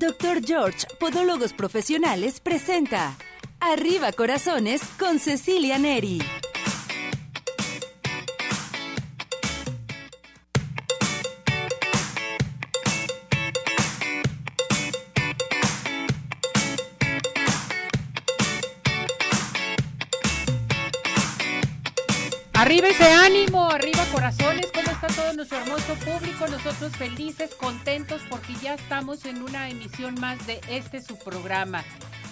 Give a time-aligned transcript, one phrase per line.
[0.00, 0.42] Dr.
[0.42, 3.18] George, Podólogos Profesionales, presenta
[3.60, 6.22] Arriba Corazones con Cecilia Neri.
[22.54, 24.90] Arriba ese ánimo, arriba corazones, ¿cómo
[25.20, 26.46] todo nuestro hermoso público?
[26.46, 31.84] Nosotros felices, contentos porque ya estamos en una emisión más de este su programa.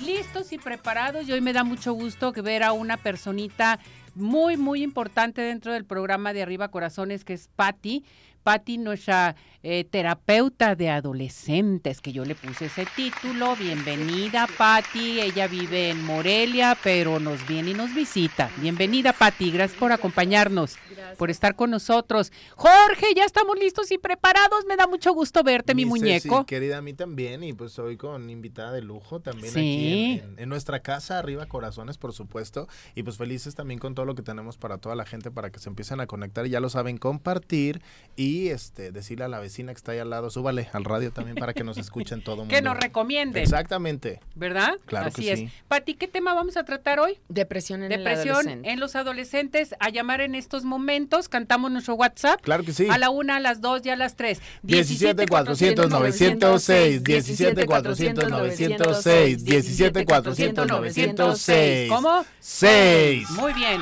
[0.05, 3.78] Listos y preparados y hoy me da mucho gusto que ver a una personita
[4.14, 8.05] muy, muy importante dentro del programa de Arriba Corazones que es Patti.
[8.42, 13.56] Patti, nuestra eh, terapeuta de adolescentes, que yo le puse ese título.
[13.56, 15.20] Bienvenida, Patti.
[15.20, 18.51] Ella vive en Morelia, pero nos viene y nos visita.
[18.59, 19.51] Bienvenida, Patti.
[19.51, 20.77] Gracias por acompañarnos,
[21.19, 22.33] por estar con nosotros.
[22.55, 24.64] Jorge, ya estamos listos y preparados.
[24.66, 26.39] Me da mucho gusto verte, mi, muñeco.
[26.39, 27.42] Sí, querida, a mí también.
[27.42, 31.98] Y pues hoy con invitada de lujo también aquí en, en, nuestra casa, arriba corazones,
[31.98, 32.69] por supuesto.
[32.94, 35.59] Y pues felices también con todo lo que tenemos para toda la gente, para que
[35.59, 36.47] se empiecen a conectar.
[36.47, 37.83] Y ya lo saben, compartir
[38.14, 41.37] y este decirle a la vecina que está ahí al lado, súbale al radio también
[41.37, 42.55] para que nos escuchen todo mundo.
[42.55, 43.43] que nos recomienden.
[43.43, 44.21] Exactamente.
[44.34, 44.75] ¿Verdad?
[44.87, 45.39] Claro Así que es.
[45.41, 45.51] sí.
[45.69, 47.19] Pati, ¿qué tema vamos a tratar hoy?
[47.29, 48.71] Depresión en Depresión el adolescente.
[48.71, 49.75] en los adolescentes.
[49.81, 51.29] A llamar en estos momentos.
[51.29, 52.41] Cantamos nuestro WhatsApp.
[52.41, 52.87] Claro que sí.
[52.91, 54.41] A la una, a las dos y a las tres.
[54.62, 62.25] 17 400 906 17 400 906 17 400 906 ¿Cómo?
[62.41, 63.81] 6 Muy bien.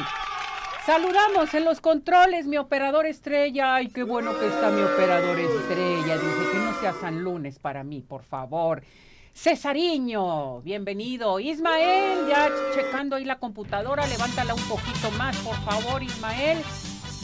[0.87, 3.75] Saludamos en los controles, mi operador estrella.
[3.75, 6.17] Ay, qué bueno que está mi operador estrella.
[6.17, 8.85] Dice que no sea San Lunes para mí, por favor.
[9.35, 11.41] Cesariño, bienvenido.
[11.41, 16.59] Ismael, ya checando ahí la computadora, levántala un poquito más, por favor, Ismael.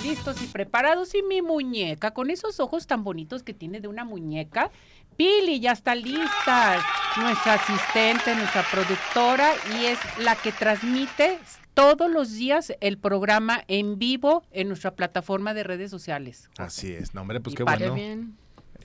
[0.03, 1.15] Listos y preparados.
[1.15, 4.73] Y mi muñeca, con esos ojos tan bonitos que tiene de una muñeca.
[5.17, 6.85] Pili ya está lista,
[7.17, 11.39] nuestra asistente, nuestra productora, y es la que transmite
[11.75, 16.51] todos los días el programa en vivo en nuestra plataforma de redes sociales.
[16.59, 17.95] Así es, no hombre, pues Y qué bueno.
[17.95, 18.37] Bien.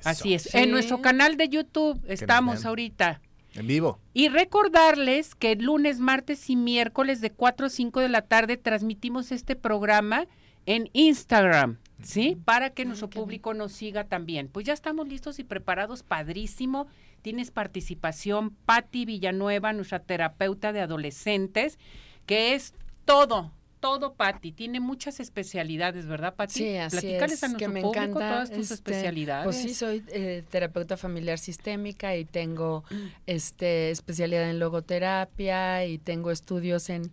[0.03, 0.43] Así es.
[0.43, 0.57] Sí.
[0.57, 3.21] En nuestro canal de YouTube estamos ahorita.
[3.53, 3.99] En vivo.
[4.13, 9.31] Y recordarles que lunes, martes y miércoles de 4 a 5 de la tarde transmitimos
[9.31, 10.27] este programa
[10.67, 12.37] en Instagram, ¿sí?
[12.45, 13.23] Para que nuestro qué bien.
[13.25, 14.47] público nos siga también.
[14.47, 16.87] Pues ya estamos listos y preparados, padrísimo.
[17.21, 21.77] Tienes participación, Patti Villanueva, nuestra terapeuta de adolescentes,
[22.25, 22.73] que es
[23.05, 24.51] todo, todo Patti.
[24.51, 26.53] Tiene muchas especialidades, ¿verdad, Patti?
[26.53, 27.43] Sí, así Platícales es.
[27.43, 28.29] a nuestro que me público encanta.
[28.31, 29.45] todas tus este, especialidades.
[29.45, 32.83] Pues sí, soy eh, terapeuta familiar sistémica y tengo
[33.25, 37.11] este especialidad en logoterapia y tengo estudios en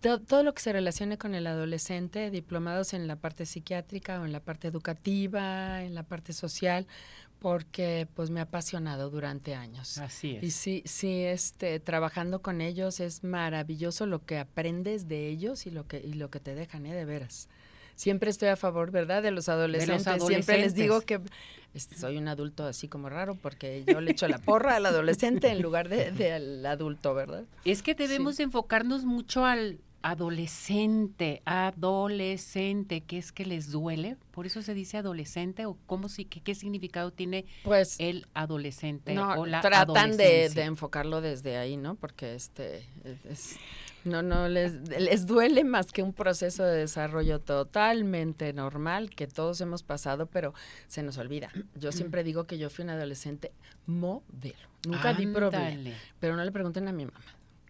[0.00, 4.24] to- todo lo que se relacione con el adolescente, diplomados en la parte psiquiátrica o
[4.24, 6.86] en la parte educativa, en la parte social,
[7.38, 9.98] porque pues me ha apasionado durante años.
[9.98, 10.42] Así es.
[10.42, 15.70] Y sí, sí, este, trabajando con ellos es maravilloso lo que aprendes de ellos y
[15.70, 16.94] lo que, y lo que te dejan, ¿eh?
[16.94, 17.48] De veras.
[17.94, 19.22] Siempre estoy a favor, ¿verdad?
[19.22, 20.04] De los adolescentes.
[20.28, 21.20] Siempre les digo que
[21.78, 25.62] soy un adulto así como raro porque yo le echo la porra al adolescente en
[25.62, 27.44] lugar de, de al adulto, ¿verdad?
[27.64, 34.62] Es que debemos enfocarnos mucho al adolescente, adolescente, que es que les duele, por eso
[34.62, 39.46] se dice adolescente o cómo si qué, qué significado tiene Pues el adolescente no, o
[39.46, 41.96] la tratan de, de enfocarlo desde ahí, ¿no?
[41.96, 43.56] Porque este es- es-
[44.08, 49.60] no no les les duele más que un proceso de desarrollo totalmente normal que todos
[49.60, 50.54] hemos pasado, pero
[50.86, 51.50] se nos olvida.
[51.74, 53.52] Yo siempre digo que yo fui un adolescente
[53.86, 54.68] modelo.
[54.86, 57.20] Nunca di problema, Ándale, pero no le pregunten a mi mamá.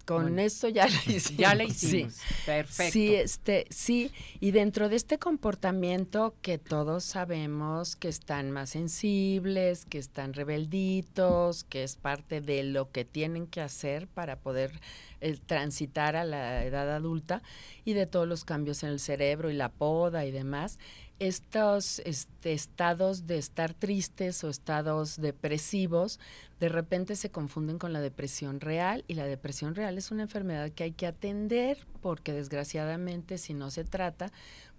[0.08, 0.40] Con Bueno.
[0.40, 1.36] esto ya la hicimos.
[1.36, 1.70] Ya la sí.
[1.70, 2.14] hicimos.
[2.46, 2.92] Perfecto.
[2.94, 4.10] Sí, este, sí,
[4.40, 11.64] y dentro de este comportamiento que todos sabemos que están más sensibles, que están rebelditos,
[11.64, 14.80] que es parte de lo que tienen que hacer para poder
[15.20, 17.42] eh, transitar a la edad adulta
[17.84, 20.78] y de todos los cambios en el cerebro y la poda y demás,
[21.18, 26.20] estos este, estados de estar tristes o estados depresivos
[26.60, 30.70] de repente se confunden con la depresión real y la depresión real es una enfermedad
[30.70, 34.30] que hay que atender porque desgraciadamente si no se trata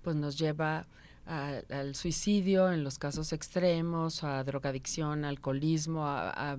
[0.01, 0.87] pues nos lleva
[1.25, 6.57] al suicidio en los casos extremos, a drogadicción, alcoholismo, a, a,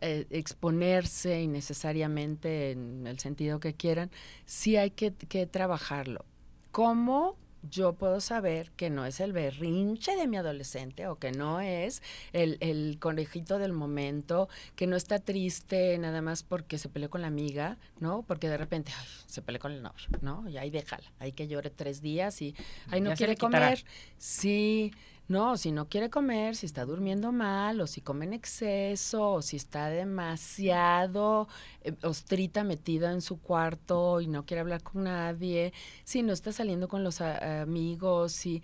[0.00, 4.10] eh, exponerse innecesariamente en el sentido que quieran,
[4.46, 6.24] sí hay que, que trabajarlo.
[6.70, 11.60] ¿Cómo yo puedo saber que no es el berrinche de mi adolescente o que no
[11.60, 12.02] es
[12.32, 17.22] el, el conejito del momento, que no está triste nada más porque se peleó con
[17.22, 18.22] la amiga, ¿no?
[18.22, 20.48] Porque de repente ay, se peleó con el novio, ¿no?
[20.48, 22.54] Y ahí déjala, hay que llore tres días y
[22.90, 23.84] ay no Ya quiere comer.
[24.18, 24.92] Sí,
[25.28, 29.42] No, si no quiere comer, si está durmiendo mal, o si come en exceso, o
[29.42, 31.48] si está demasiado
[31.82, 36.50] eh, ostrita metida en su cuarto y no quiere hablar con nadie, si no está
[36.52, 38.62] saliendo con los amigos, si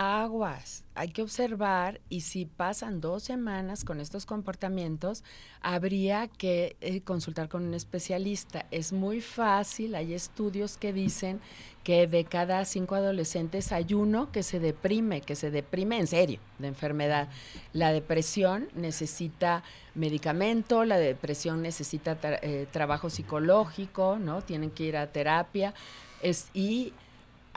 [0.00, 5.24] aguas, hay que observar y si pasan dos semanas con estos comportamientos,
[5.60, 8.64] habría que eh, consultar con un especialista.
[8.70, 11.40] Es muy fácil, hay estudios que dicen
[11.82, 16.38] que de cada cinco adolescentes hay uno que se deprime, que se deprime en serio
[16.60, 17.28] de enfermedad.
[17.72, 19.64] La depresión necesita
[19.96, 24.42] medicamento, la depresión necesita eh, trabajo psicológico, ¿no?
[24.42, 25.74] Tienen que ir a terapia.
[26.22, 26.92] Es, y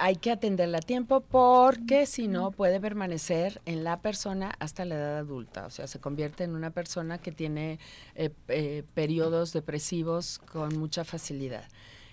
[0.02, 4.96] hay que atenderla a tiempo porque si no puede permanecer en la persona hasta la
[4.96, 7.78] edad adulta, o sea, se convierte en una persona que tiene
[8.16, 11.66] eh, eh, periodos depresivos con mucha facilidad.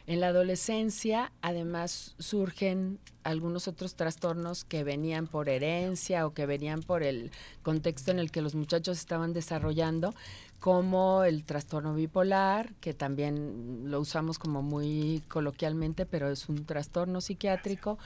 [0.06, 6.82] En la adolescencia, además, surgen algunos otros trastornos que venían por herencia o que venían
[6.82, 7.30] por el
[7.62, 10.14] contexto en el que los muchachos estaban desarrollando,
[10.60, 17.20] como el trastorno bipolar, que también lo usamos como muy coloquialmente, pero es un trastorno
[17.20, 17.98] psiquiátrico,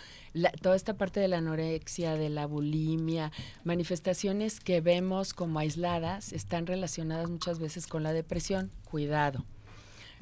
[0.61, 3.33] toda esta parte de la anorexia, de la bulimia,
[3.65, 8.71] manifestaciones que vemos como aisladas, están relacionadas muchas veces con la depresión.
[8.85, 9.45] Cuidado.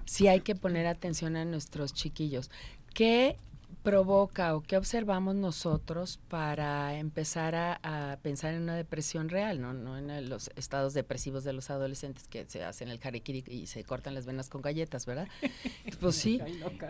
[0.05, 2.51] Sí hay que poner atención a nuestros chiquillos.
[2.95, 3.37] ¿Qué
[3.83, 9.73] provoca o qué observamos nosotros para empezar a, pensar en una depresión real, ¿no?
[9.73, 13.85] no en los estados depresivos de los adolescentes que se hacen el jariquiri y se
[13.85, 15.29] cortan las venas con galletas, ¿verdad?
[16.01, 16.41] Pues sí,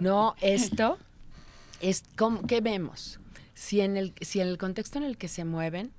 [0.00, 0.98] no, esto
[1.81, 3.19] es como, ¿qué vemos?
[3.54, 5.92] Si en, el, si en el contexto en el que se mueven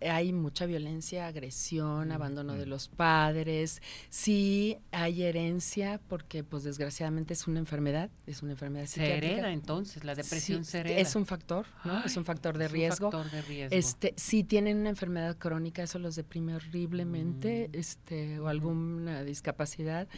[0.00, 2.68] hay mucha violencia, agresión, mm, abandono de mm.
[2.68, 9.16] los padres, sí hay herencia, porque pues desgraciadamente es una enfermedad, es una enfermedad Se
[9.16, 10.98] hereda entonces, la depresión se hereda.
[10.98, 12.04] Es un factor, ¿no?
[12.04, 13.10] es un factor de riesgo.
[13.10, 13.76] factor de riesgo.
[13.76, 17.78] Este, si tienen una enfermedad crónica, eso los deprime horriblemente, mm.
[17.78, 20.08] este, o alguna discapacidad.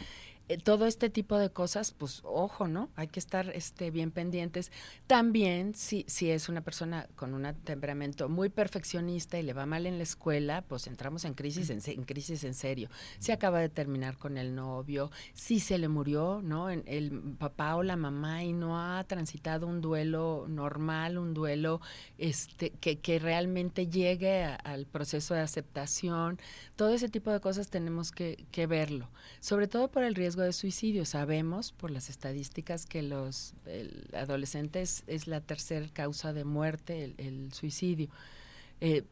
[0.53, 2.89] Eh, todo este tipo de cosas, pues ojo, ¿no?
[2.95, 4.71] Hay que estar este, bien pendientes.
[5.07, 9.85] También, si, si es una persona con un temperamento muy perfeccionista y le va mal
[9.85, 12.89] en la escuela, pues entramos en crisis en, en crisis en serio.
[13.19, 16.69] Si acaba de terminar con el novio, si se le murió, ¿no?
[16.69, 21.81] el papá o la mamá y no ha transitado un duelo normal, un duelo
[22.17, 26.39] este, que, que realmente llegue al proceso de aceptación.
[26.75, 29.09] Todo ese tipo de cosas tenemos que, que verlo,
[29.39, 31.05] sobre todo por el riesgo de suicidio.
[31.05, 33.53] Sabemos por las estadísticas que los
[34.13, 38.09] adolescentes es la tercera causa de muerte, el, suicidio.
[38.81, 39.03] Eh,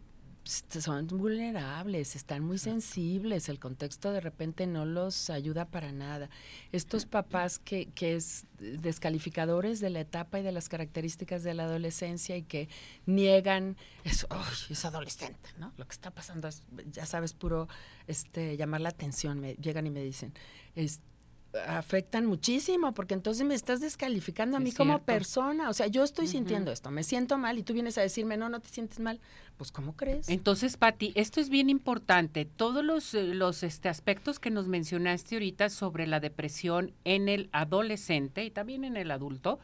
[0.43, 6.29] son vulnerables, están muy sensibles, el contexto de repente no los ayuda para nada.
[6.71, 11.65] Estos papás que, que es descalificadores de la etapa y de las características de la
[11.65, 12.69] adolescencia y que
[13.05, 14.27] niegan eso,
[14.69, 15.73] es adolescente, ¿no?
[15.77, 17.67] Lo que está pasando es, ya sabes, puro
[18.07, 20.33] este llamar la atención, me llegan y me dicen,
[20.75, 21.11] este
[21.67, 25.69] afectan muchísimo, porque entonces me estás descalificando a mí como persona.
[25.69, 28.49] O sea, yo estoy sintiendo esto, me siento mal y tú vienes a decirme, no,
[28.49, 29.19] no te sientes mal.
[29.57, 30.27] Pues, ¿cómo crees?
[30.29, 32.45] Entonces, Pati, esto es bien importante.
[32.45, 37.49] Todos los, eh, los este, aspectos que nos mencionaste ahorita sobre la depresión en el
[37.51, 39.59] adolescente y también en el adulto,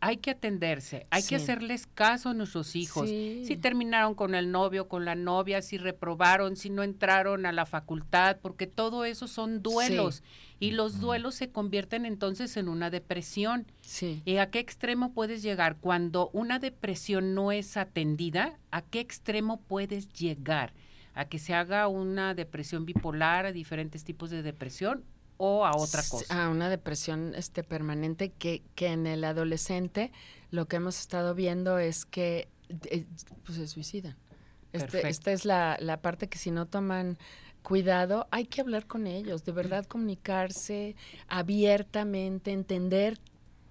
[0.00, 3.08] hay que atenderse, hay que hacerles caso a nuestros hijos.
[3.08, 7.66] Si terminaron con el novio, con la novia, si reprobaron, si no entraron a la
[7.66, 10.22] facultad, porque todo eso son duelos.
[10.60, 13.66] Y los duelos se convierten entonces en una depresión.
[14.24, 15.76] ¿Y a qué extremo puedes llegar?
[15.76, 20.72] Cuando una depresión no es atendida, ¿a qué extremo puedes llegar?
[21.14, 25.04] ¿A que se haga una depresión bipolar, a diferentes tipos de depresión?
[25.38, 26.44] O a otra cosa.
[26.44, 30.12] A una depresión este, permanente que, que en el adolescente
[30.50, 32.48] lo que hemos estado viendo es que
[32.90, 33.06] eh,
[33.44, 34.16] pues se suicidan.
[34.72, 37.16] Este, esta es la, la parte que si no toman
[37.62, 40.94] cuidado, hay que hablar con ellos, de verdad comunicarse
[41.28, 43.18] abiertamente, entender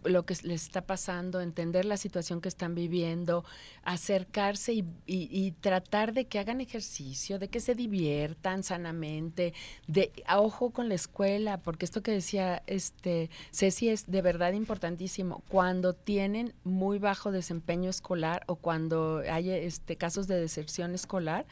[0.04, 3.44] lo que les está pasando, entender la situación que están viviendo,
[3.84, 9.54] acercarse y, tratar de que hagan ejercicio, de que se diviertan sanamente,
[9.88, 15.44] de ojo con la escuela, porque esto que decía este Ceci es de verdad importantísimo.
[15.50, 21.46] Cuando tienen muy bajo desempeño escolar o cuando hay este casos de deserción escolar,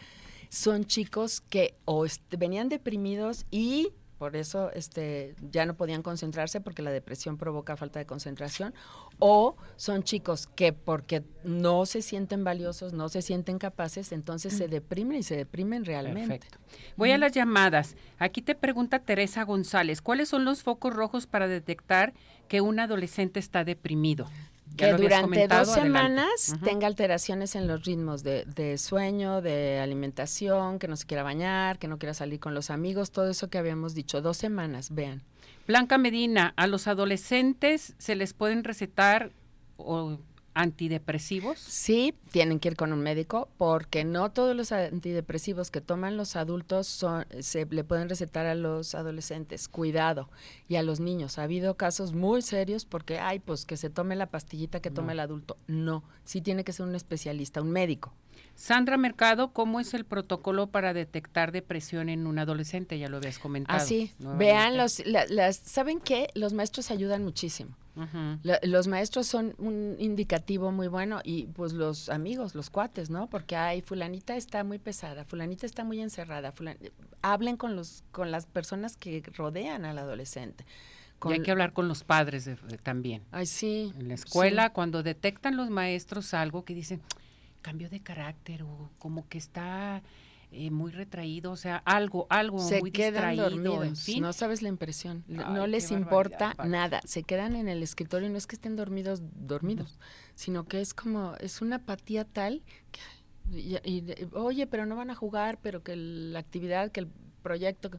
[0.50, 2.06] son chicos que o
[2.38, 8.00] venían deprimidos y por eso este, ya no podían concentrarse porque la depresión provoca falta
[8.00, 8.74] de concentración,
[9.20, 14.68] o son chicos que porque no se sienten valiosos, no se sienten capaces, entonces se
[14.68, 16.40] deprimen y se deprimen realmente.
[16.40, 16.58] Perfecto.
[16.96, 17.96] Voy a las llamadas.
[18.18, 22.14] Aquí te pregunta Teresa González, ¿cuáles son los focos rojos para detectar
[22.48, 24.28] que un adolescente está deprimido?
[24.78, 30.88] Que durante dos semanas tenga alteraciones en los ritmos de, de, sueño, de alimentación, que
[30.88, 33.94] no se quiera bañar, que no quiera salir con los amigos, todo eso que habíamos
[33.94, 35.24] dicho, dos semanas, vean.
[35.68, 39.32] Blanca Medina, a los adolescentes se les pueden recetar
[39.78, 40.20] o
[40.56, 41.60] antidepresivos?
[41.60, 46.36] Sí, tienen que ir con un médico porque no todos los antidepresivos que toman los
[46.36, 49.68] adultos son, se le pueden recetar a los adolescentes.
[49.68, 50.30] Cuidado.
[50.68, 51.38] Y a los niños.
[51.38, 55.12] Ha habido casos muy serios porque, ay, pues que se tome la pastillita que toma
[55.12, 55.58] el adulto.
[55.68, 58.14] No, sí tiene que ser un especialista, un médico.
[58.56, 62.98] Sandra Mercado, ¿cómo es el protocolo para detectar depresión en un adolescente?
[62.98, 63.78] Ya lo habías comentado.
[63.78, 66.30] Así, vean los, las, ¿saben qué?
[66.34, 67.76] Los maestros ayudan muchísimo
[68.44, 73.28] los maestros son un indicativo muy bueno y pues los amigos, los cuates, ¿no?
[73.28, 76.54] Porque hay fulanita está muy pesada, fulanita está muy encerrada,
[77.22, 80.66] hablen con los con las personas que rodean al adolescente.
[81.24, 82.50] y hay que hablar con los padres
[82.84, 83.24] también.
[83.32, 83.94] Ay, sí.
[83.98, 87.02] En la escuela, cuando detectan los maestros algo que dicen,
[87.62, 90.04] cambio de carácter o como que está
[90.52, 95.24] eh, muy retraído, o sea, algo, algo se muy quedan dormidos, No sabes la impresión,
[95.28, 99.98] no les importa nada, se quedan en el escritorio, no es que estén dormidos, dormidos,
[100.36, 102.62] sino que es como, es una apatía tal
[102.92, 103.00] que,
[103.52, 107.08] y, oye, pero no van a jugar, pero que la actividad, que el
[107.44, 107.92] proyecto,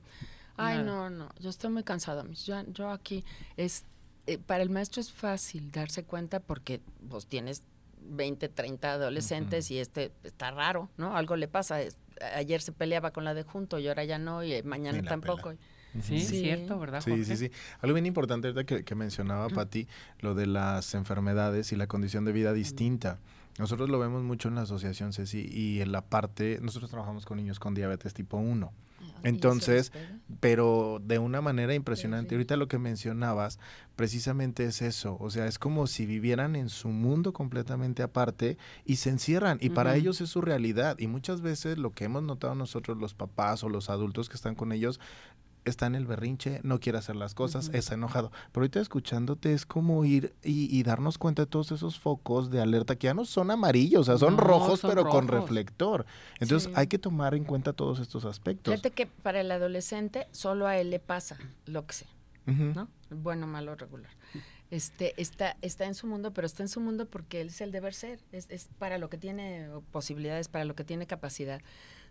[0.56, 3.24] ay, no, no, yo estoy muy cansado, yo, yo aquí,
[3.56, 3.84] es,
[4.26, 7.62] eh, para el maestro es fácil darse cuenta porque vos tienes
[8.08, 11.16] 20, 30 adolescentes y este está raro, ¿no?
[11.16, 11.98] Algo le pasa, es,
[12.34, 15.54] ayer se peleaba con la de junto y ahora ya no y mañana tampoco.
[16.02, 17.00] Sí, sí, cierto, ¿verdad?
[17.00, 17.50] Sí, sí, sí.
[17.80, 19.88] Algo bien importante que, que mencionaba Pati,
[20.20, 23.18] lo de las enfermedades y la condición de vida distinta.
[23.58, 27.38] Nosotros lo vemos mucho en la asociación CECI y en la parte, nosotros trabajamos con
[27.38, 28.72] niños con diabetes tipo 1.
[29.22, 29.92] Entonces,
[30.40, 32.34] pero de una manera impresionante.
[32.34, 33.58] Ahorita lo que mencionabas
[33.96, 38.96] precisamente es eso, o sea, es como si vivieran en su mundo completamente aparte y
[38.96, 39.58] se encierran.
[39.60, 40.98] Y para ellos es su realidad.
[40.98, 44.54] Y muchas veces lo que hemos notado nosotros los papás o los adultos que están
[44.54, 45.00] con ellos
[45.66, 48.30] está en el berrinche, no quiere hacer las cosas, está enojado.
[48.52, 52.96] Pero ahorita escuchándote es como ir y, darnos cuenta de todos esos focos de alerta
[52.96, 56.06] que ya no son amarillos, o sea, son rojos, pero con reflector.
[56.38, 58.72] Entonces hay que tomar en cuenta todos estos aspectos.
[58.72, 62.08] Fíjate que para el adolescente solo a él le pasa lo que sea,
[62.46, 62.88] ¿no?
[63.10, 64.10] Bueno, malo, regular.
[64.70, 67.70] Este, está, está en su mundo, pero está en su mundo porque él es el
[67.70, 71.60] deber ser, es, es para lo que tiene posibilidades, para lo que tiene capacidad.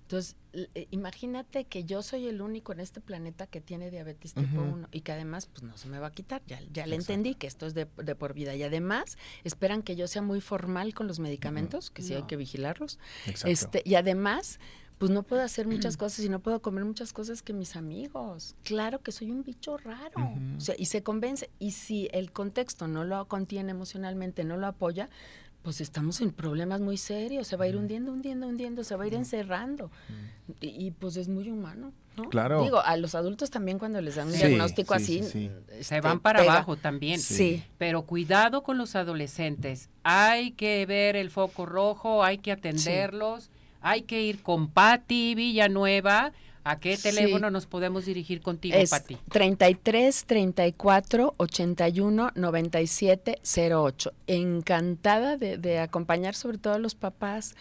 [0.06, 4.62] Entonces, eh, imagínate que yo soy el único en este planeta que tiene diabetes tipo
[4.62, 6.44] 1 y que además, pues no se me va a quitar.
[6.46, 8.54] Ya, ya le entendí que esto es de, por vida.
[8.54, 12.38] Y además, esperan que yo sea muy formal con los medicamentos, que sí hay que
[12.38, 13.00] vigilarlos.
[13.46, 14.60] Este, y además,
[15.00, 18.56] pues no puedo hacer muchas cosas y no puedo comer muchas cosas que mis amigos.
[18.62, 20.34] Claro que soy un bicho raro.
[20.56, 21.50] o sea, y se convence.
[21.58, 25.10] Y si el contexto no lo contiene emocionalmente, no lo apoya,
[25.66, 29.04] pues estamos en problemas muy serios, se va a ir hundiendo, hundiendo, hundiendo, se va
[29.04, 29.90] a ir encerrando.
[30.62, 31.92] Y, pues es muy humano.
[32.16, 32.30] ¿no?
[32.30, 32.62] Claro.
[32.62, 36.42] Digo, a los adultos también cuando les dan un diagnóstico así, se este, van para
[36.42, 37.20] abajo también.
[37.20, 37.64] Sí.
[37.80, 39.90] Pero cuidado con los adolescentes.
[40.04, 43.50] Hay que ver el foco rojo, hay que atenderlos,
[43.82, 46.32] hay que ir con Patti Villanueva
[46.66, 49.20] ¿A qué teléfono nos podemos dirigir contigo, es Pati?
[49.32, 53.40] 33 34 81 97
[53.72, 54.14] 08.
[54.26, 57.56] Encantada de, de, acompañar sobre todo a los papás,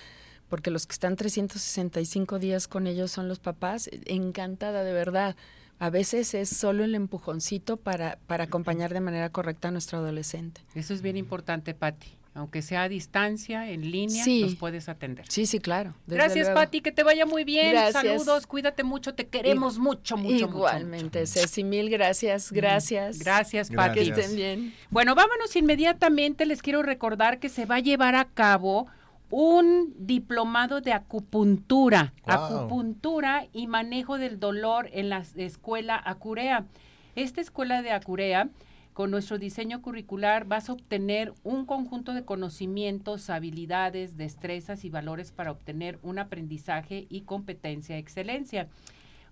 [0.48, 3.90] porque los que están 365 días con ellos son los papás.
[4.06, 5.36] Encantada, de verdad.
[5.78, 10.62] A veces es solo el empujoncito para, para acompañar de manera correcta a nuestro adolescente.
[10.74, 15.24] Eso es bien importante, Pati aunque sea a distancia, en línea, nos puedes atender.
[15.28, 15.94] Sí, sí, claro.
[16.08, 17.76] Gracias, Pati, que te vaya muy bien.
[17.92, 23.20] Saludos, cuídate mucho, te queremos mucho, mucho, Igualmente, mucho, Ceci, mil gracias, gracias.
[23.20, 24.00] Gracias, Pati.
[24.00, 24.74] Que estén bien.
[24.90, 26.44] Bueno, vámonos inmediatamente.
[26.44, 28.88] Les quiero recordar que se va a llevar a cabo
[29.30, 36.66] un diplomado de acupuntura, acupuntura y manejo del dolor en la escuela Acurea.
[37.14, 38.48] Esta escuela de Acurea
[38.94, 45.32] con nuestro diseño curricular vas a obtener un conjunto de conocimientos, habilidades, destrezas y valores
[45.32, 48.68] para obtener un aprendizaje y competencia excelencia.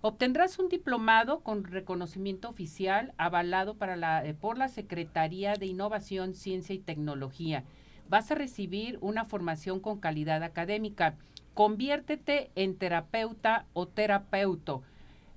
[0.01, 6.33] Obtendrás un diplomado con reconocimiento oficial avalado para la, eh, por la Secretaría de Innovación,
[6.33, 7.63] Ciencia y Tecnología.
[8.09, 11.15] Vas a recibir una formación con calidad académica.
[11.53, 14.83] Conviértete en terapeuta o terapeuto.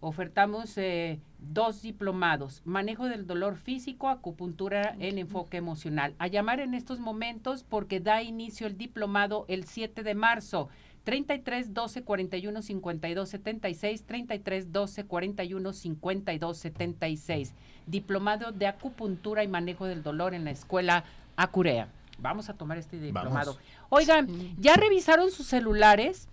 [0.00, 1.20] Ofertamos eh,
[1.52, 6.14] dos diplomados, manejo del dolor físico, acupuntura en enfoque emocional.
[6.18, 10.68] A llamar en estos momentos porque da inicio el diplomado el 7 de marzo.
[11.04, 17.54] 33 12 41 52 76, 33 12 41 52 76.
[17.86, 21.04] Diplomado de acupuntura y manejo del dolor en la escuela
[21.36, 21.88] Acurea.
[22.18, 23.56] Vamos a tomar este diplomado.
[23.88, 24.26] Oigan,
[24.58, 26.28] ¿ya revisaron sus celulares?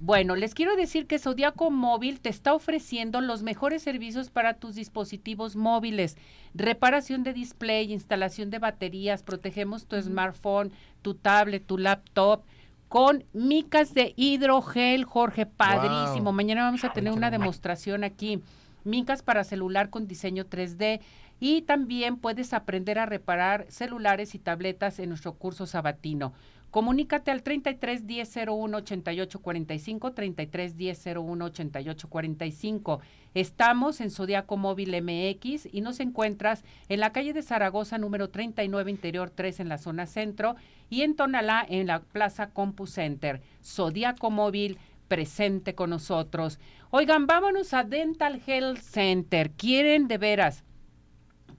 [0.00, 4.76] Bueno, les quiero decir que Zodiaco Móvil te está ofreciendo los mejores servicios para tus
[4.76, 6.16] dispositivos móviles.
[6.54, 10.70] Reparación de display, instalación de baterías, protegemos tu smartphone,
[11.02, 12.44] tu tablet, tu laptop
[12.88, 16.32] con micas de hidrogel, Jorge, padrísimo.
[16.32, 18.40] Mañana vamos a tener una demostración aquí.
[18.84, 21.00] Micas para celular con diseño 3D
[21.40, 26.32] y también puedes aprender a reparar celulares y tabletas en nuestro curso sabatino.
[26.70, 33.00] Comunícate al 33 10 01 88 45, 33 10 01 88 45.
[33.32, 38.90] Estamos en Zodiaco Móvil MX y nos encuentras en la calle de Zaragoza, número 39,
[38.90, 40.56] interior 3, en la zona centro,
[40.90, 43.40] y en Tonalá, en la Plaza Compu Center.
[43.64, 46.58] Zodiaco Móvil presente con nosotros.
[46.90, 49.50] Oigan, vámonos a Dental Health Center.
[49.52, 50.64] ¿Quieren de veras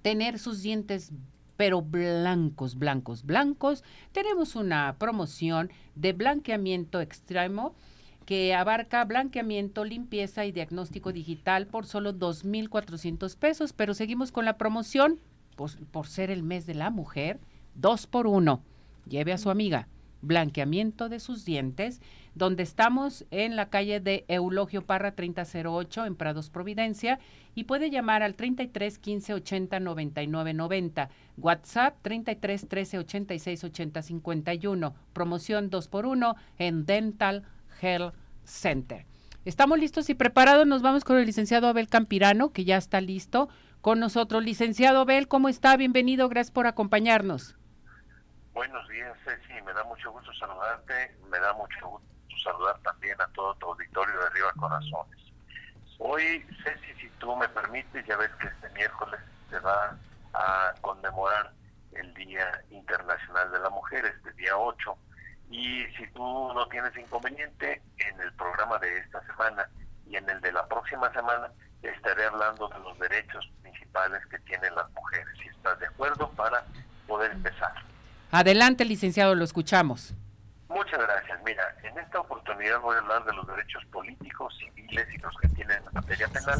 [0.01, 1.12] tener sus dientes
[1.60, 3.84] pero blancos, blancos, blancos.
[4.13, 7.75] Tenemos una promoción de blanqueamiento extremo
[8.25, 14.58] que abarca blanqueamiento, limpieza y diagnóstico digital por solo 2.400 pesos, pero seguimos con la
[14.58, 15.20] promoción
[15.58, 17.42] por, por ser el mes de la mujer,
[17.75, 18.62] dos por uno.
[19.06, 19.89] Lleve a su amiga
[20.22, 22.01] blanqueamiento de sus dientes,
[22.39, 27.19] donde estamos en la calle de Eulogio Parra 3008 en Prados Providencia
[27.53, 34.96] y puede llamar al 33 15 80 99 90, WhatsApp 33 13 86 80 51,
[35.12, 37.43] promoción 2 por 1 en Dental
[37.81, 38.15] Health
[38.46, 39.05] Center.
[39.43, 43.50] Estamos listos y preparados, nos vamos con el licenciado Abel Campirano, que ya está listo
[43.81, 44.46] con nosotros.
[44.46, 45.75] Licenciado Abel, ¿cómo está?
[45.75, 47.58] Bienvenido, gracias por acompañarnos.
[48.53, 49.62] Buenos días, Ceci.
[49.65, 51.15] Me da mucho gusto saludarte.
[51.29, 55.19] Me da mucho gusto saludar también a todo tu auditorio de Arriba Corazones.
[55.98, 59.19] Hoy, Ceci, si tú me permites, ya ves que este miércoles
[59.50, 59.98] se va
[60.34, 61.51] a conmemorar
[61.91, 64.98] el Día Internacional de la Mujer, este día 8.
[65.51, 69.67] Y si tú no tienes inconveniente, en el programa de esta semana
[70.08, 74.74] y en el de la próxima semana estaré hablando de los derechos principales que tienen
[74.75, 75.27] las mujeres.
[75.42, 76.64] Si estás de acuerdo, para
[77.07, 77.74] poder empezar.
[78.31, 80.14] Adelante, licenciado, lo escuchamos.
[80.70, 81.42] Muchas gracias.
[81.44, 85.48] Mira, en esta oportunidad voy a hablar de los derechos políticos, civiles y los que
[85.50, 86.60] tienen en materia penal.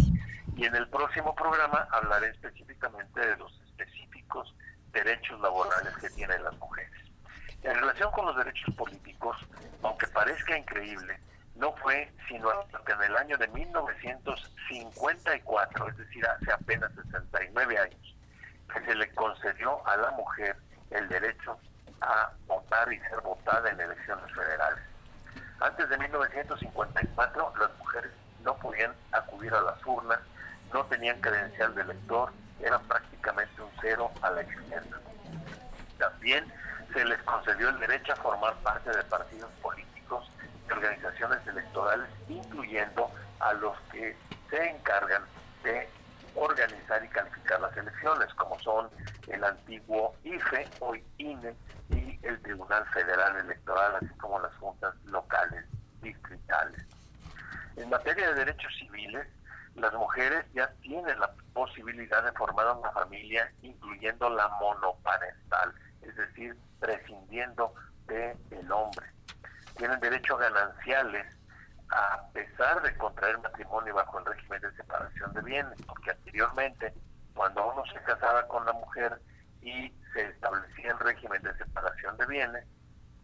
[0.58, 4.56] Y en el próximo programa hablaré específicamente de los específicos
[4.91, 6.91] derechos laborales que tienen las mujeres.
[7.62, 9.38] En relación con los derechos políticos,
[9.84, 11.19] aunque parezca increíble,
[11.56, 17.78] no fue sino hasta que en el año de 1954, es decir, hace apenas 69
[17.78, 18.15] años,
[18.74, 20.58] que se le concedió a la mujer
[20.89, 21.60] el derecho
[22.01, 24.83] a votar y ser votada en elecciones federales.
[25.59, 28.12] Antes de 1954, las mujeres
[28.43, 30.19] no podían acudir a las urnas,
[30.73, 32.31] no tenían credencial de elector,
[32.62, 35.01] eran prácticamente un cero a la izquierda.
[35.97, 36.47] También
[36.93, 40.31] se les concedió el derecho a formar parte de partidos políticos
[40.67, 44.17] y organizaciones electorales, incluyendo a los que
[44.49, 45.23] se encargan
[45.63, 45.91] de
[46.36, 48.89] organizar y calificar las elecciones, como son
[49.28, 51.56] el antiguo IFE, hoy INE,
[51.89, 55.65] y el Tribunal Federal Electoral, así como las juntas locales
[56.02, 56.80] distritales.
[57.78, 59.28] En materia de derechos civiles,
[59.76, 66.56] las mujeres ya tienen la posibilidad de formar una familia, incluyendo la monoparental, es decir,
[66.80, 67.74] prescindiendo
[68.08, 69.06] del el hombre.
[69.78, 71.26] Tienen derecho a gananciales
[71.91, 76.93] a pesar de contraer matrimonio bajo el régimen de separación de bienes, porque anteriormente,
[77.34, 79.19] cuando uno se casaba con la mujer
[79.62, 82.65] y se establecía el régimen de separación de bienes,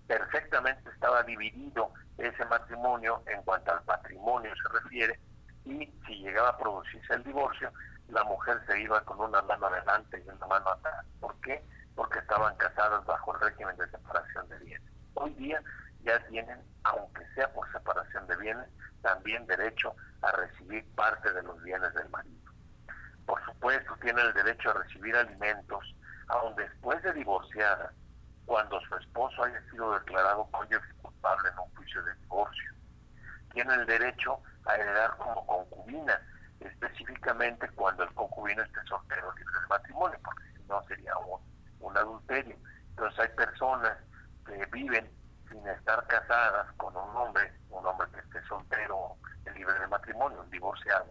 [0.08, 5.20] perfectamente estaba dividido ese matrimonio en cuanto al patrimonio se refiere,
[5.66, 7.72] y si llegaba a producirse el divorcio,
[8.10, 11.06] la mujer se iba con una mano adelante y una mano atrás.
[11.20, 11.64] ¿Por qué?
[11.96, 14.92] Porque estaban casadas bajo el régimen de separación de bienes.
[15.16, 15.62] Hoy día
[16.06, 18.68] ya tienen, aunque sea por separación de bienes,
[19.02, 22.52] también derecho a recibir parte de los bienes del marido.
[23.26, 25.96] Por supuesto, tienen el derecho a recibir alimentos,
[26.28, 27.92] aun después de divorciada,
[28.46, 32.72] cuando su esposo haya sido declarado cónyuge culpable en un juicio de divorcio.
[33.52, 36.20] Tienen el derecho a heredar como concubina,
[36.60, 41.42] específicamente cuando el concubino esté soltero libre de matrimonio, porque si no sería un,
[41.80, 42.56] un adulterio.
[42.90, 43.98] Entonces hay personas
[44.46, 45.10] que viven
[45.56, 49.16] sin estar casadas con un hombre, un hombre que esté soltero,
[49.54, 51.06] libre de matrimonio, divorciado.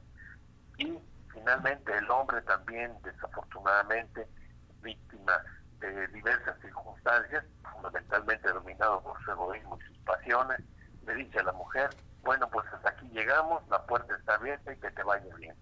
[0.77, 0.99] Y
[1.33, 4.29] finalmente el hombre también, desafortunadamente,
[4.83, 5.41] víctima
[5.79, 10.61] de diversas circunstancias, fundamentalmente dominado por su egoísmo y sus pasiones,
[11.07, 11.91] le dice a la mujer,
[12.23, 15.57] bueno, pues hasta aquí llegamos, la puerta está abierta y que te vaya bien.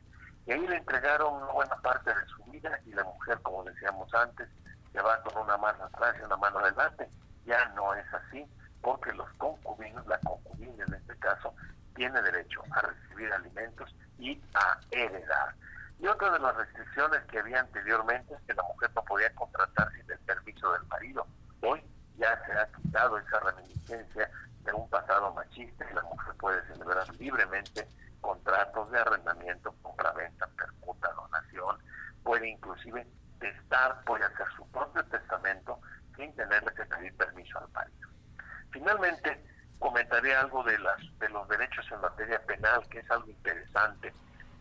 [0.47, 4.13] Y ahí le entregaron una buena parte de su vida y la mujer, como decíamos
[4.15, 4.49] antes,
[4.93, 7.09] que va con una mano atrás y una mano adelante.
[7.45, 8.47] Ya no es así,
[8.83, 11.55] porque los concubinos, la concubina en este caso,
[11.95, 15.55] tiene derecho a recibir alimentos y a heredar.
[15.99, 19.91] Y otra de las restricciones que había anteriormente es que la mujer no podía contratar
[19.93, 21.27] sin el permiso del marido.
[21.63, 21.83] Hoy
[22.17, 24.29] ya se ha quitado esa reminiscencia
[24.65, 27.87] de un pasado machista y la mujer puede celebrar libremente
[28.21, 31.77] contratos de arrendamiento, compra-venta, permuta, donación,
[32.23, 33.07] puede inclusive
[33.39, 35.81] testar, puede hacer su propio testamento
[36.17, 38.03] sin tenerle que pedir permiso al marido.
[38.73, 39.45] Finalmente,
[39.79, 44.13] comentaré algo de, las, de los derechos en materia penal, que es algo interesante.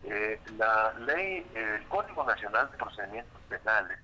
[0.04, 3.98] Eh, la ley, el Código Nacional de Procedimientos Penales,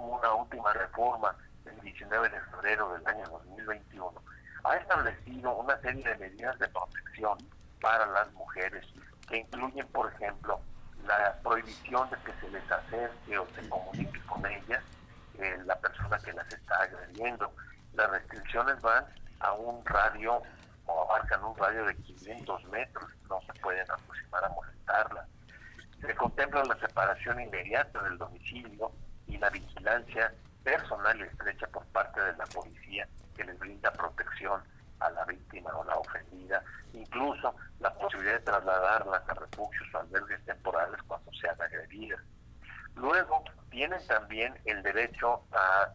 [0.00, 1.34] tuvo una última reforma
[1.66, 4.22] el 19 de febrero del año 2021,
[4.64, 7.36] ha establecido una serie de medidas de protección
[7.82, 8.86] para las mujeres,
[9.28, 10.58] que incluyen, por ejemplo,
[11.06, 14.82] la prohibición de que se les acerque o se comunique con ellas
[15.38, 17.52] eh, la persona que las está agrediendo.
[17.94, 19.04] Las restricciones van
[19.40, 20.42] a un radio
[20.86, 25.26] o abarcan un radio de 500 metros, no se pueden aproximar a molestarla.
[26.00, 28.92] Se contempla la separación inmediata del domicilio
[29.30, 34.62] y la vigilancia personal estrecha por parte de la policía que les brinda protección
[35.00, 36.62] a la víctima o la ofendida,
[36.92, 42.20] incluso la posibilidad de trasladarlas a refugios o albergues temporales cuando sean agredidas.
[42.96, 45.92] Luego tienen también el derecho a,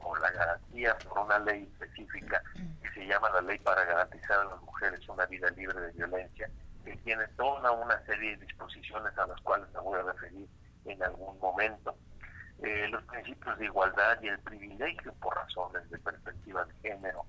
[0.00, 2.42] o la garantía por una ley específica
[2.82, 6.48] que se llama la Ley para garantizar a las mujeres una vida libre de violencia,
[6.84, 10.46] que tiene toda una serie de disposiciones a las cuales me voy a referir
[10.84, 11.96] en algún momento.
[12.62, 17.24] Eh, los principios de igualdad y el privilegio por razones de perspectiva de género,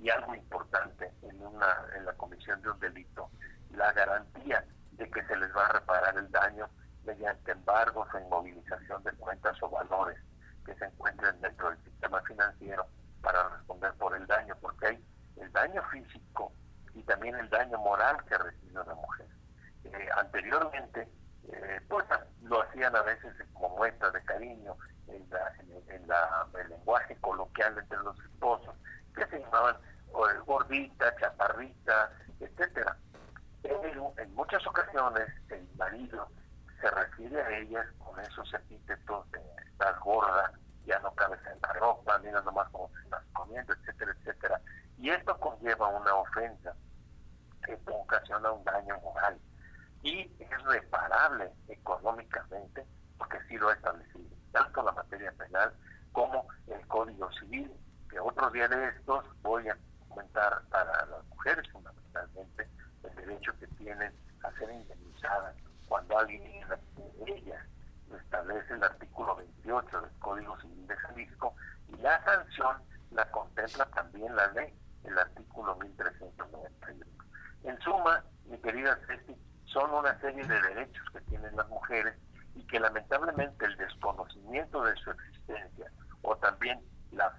[0.00, 3.30] y algo importante en, una, en la comisión de un delito,
[3.70, 6.68] la garantía de que se les va a reparar el daño
[7.04, 10.18] mediante embargos o inmovilización de cuentas o valores
[10.64, 12.86] que se encuentren dentro del sistema financiero
[13.22, 15.04] para responder por el daño, porque hay
[15.36, 16.52] el daño físico
[16.94, 19.26] y también el daño moral que recibe una mujer.
[19.84, 21.08] Eh, anteriormente,
[21.48, 22.04] eh, pues
[22.42, 24.76] lo hacían a veces como muestra de cariño
[25.08, 25.28] en,
[26.06, 28.74] la, el lenguaje coloquial entre los esposos,
[29.14, 29.76] que se llamaban
[30.46, 32.96] gordita, chaparrita, etcétera.
[33.62, 36.28] Pero en muchas ocasiones el marido
[36.80, 40.52] se refiere a ellas con esos epítetos de estás gorda,
[40.86, 44.60] ya no cabes en la ropa, mira nomás cómo te estás comiendo, etcétera, etcétera.
[44.98, 46.74] Y esto conlleva una ofensa
[47.64, 49.38] que ocasiona un daño moral
[50.02, 55.72] y es reparable económicamente porque sí lo ha establecido, tanto la materia penal
[56.12, 57.72] como el Código Civil,
[58.10, 59.76] que otro día de estos voy a
[60.08, 62.68] comentar para las mujeres fundamentalmente
[63.02, 65.56] el derecho que tienen a ser indemnizadas
[65.88, 67.64] cuando alguien de ellas
[68.08, 71.54] lo establece el artículo 28 del Código Civil de Jalisco
[71.88, 72.76] y la sanción
[73.10, 77.04] la contempla también la ley, el artículo 1391.
[77.64, 82.14] En suma, mi querida Ceci, son una serie de derechos que tienen las mujeres
[82.54, 85.90] y que lamentablemente el desconocimiento de su existencia
[86.22, 86.80] o también
[87.12, 87.34] la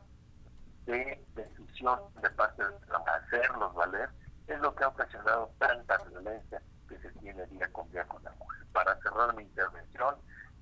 [0.85, 2.75] de decisión de parte de
[3.07, 4.09] hacerlos valer
[4.47, 8.31] es lo que ha ocasionado tanta violencia que se tiene día con día con la
[8.33, 8.65] mujer.
[8.71, 10.15] Para cerrar mi intervención,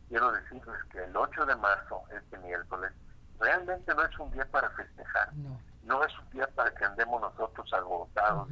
[0.08, 2.92] quiero decirles que el 8 de marzo, este miércoles,
[3.40, 5.60] realmente no es un día para festejar, no,
[6.04, 8.48] es un día para que andemos nosotros agotados,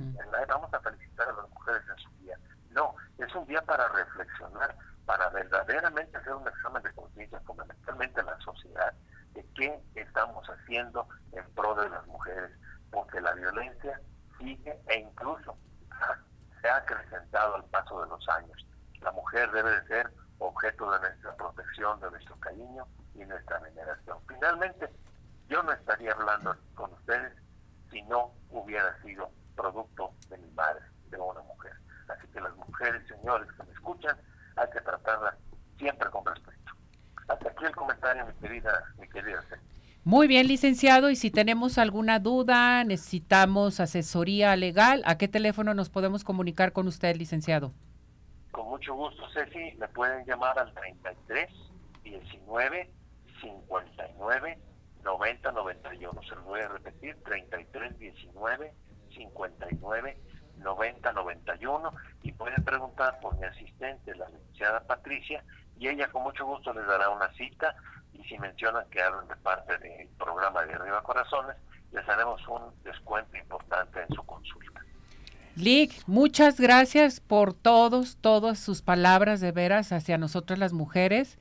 [0.47, 2.37] vamos a felicitar a las mujeres en su día.
[2.71, 8.25] No, es un día para reflexionar, para verdaderamente hacer un examen de conciencia, fundamentalmente en
[8.25, 8.93] la sociedad,
[9.33, 12.51] de qué estamos haciendo en pro de las mujeres,
[12.91, 13.99] porque la violencia
[14.37, 15.57] sigue e incluso
[16.61, 18.67] se ha acrecentado al paso de los años.
[19.01, 24.17] La mujer debe de ser objeto de nuestra protección, de nuestro cariño y nuestra veneración.
[24.27, 24.89] Finalmente,
[25.51, 27.33] yo no estaría hablando con ustedes
[27.91, 31.73] si no hubiera sido producto de mi madre, de una mujer.
[32.07, 34.17] Así que las mujeres, señores que me escuchan,
[34.55, 35.35] hay que tratarlas
[35.77, 36.71] siempre con respeto.
[37.27, 39.43] Hasta aquí el comentario, mi querida, mi querida
[40.05, 41.09] Muy bien, licenciado.
[41.09, 46.87] Y si tenemos alguna duda, necesitamos asesoría legal, ¿a qué teléfono nos podemos comunicar con
[46.87, 47.73] usted, licenciado?
[48.51, 49.75] Con mucho gusto, Ceci.
[49.77, 51.49] Me pueden llamar al 33
[52.03, 52.89] 19
[53.41, 54.70] 59
[55.03, 56.21] 90 91.
[56.23, 58.73] Se lo voy a repetir: 33 19
[59.15, 60.17] 59
[60.57, 61.93] 90 91.
[62.23, 65.43] Y pueden preguntar por mi asistente, la licenciada Patricia,
[65.77, 67.75] y ella con mucho gusto les dará una cita
[68.13, 71.55] y si mencionan que hablan de parte del programa de Arriba Corazones,
[71.91, 74.81] les haremos un descuento importante en su consulta.
[75.55, 81.37] Lick, muchas gracias por todos, todas sus palabras de veras hacia nosotros las mujeres.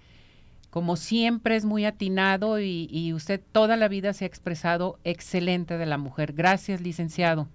[0.70, 5.86] Como siempre es muy atinado y, usted toda la vida se ha expresado excelente de
[5.86, 6.32] la mujer.
[6.32, 7.48] Gracias, licenciado,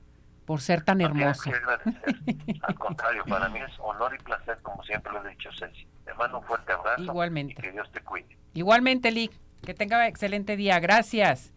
[0.46, 1.50] por ser tan hermoso.
[2.62, 5.88] Al contrario, para mí es honor y placer, como siempre lo he dicho, Ceci.
[6.04, 7.04] Te mando un fuerte abrazo.
[7.04, 7.54] Igualmente.
[7.54, 8.38] Y que Dios te cuide.
[8.54, 9.32] Igualmente, Lick.
[9.66, 10.80] Que tenga excelente día.
[10.80, 11.54] Gracias.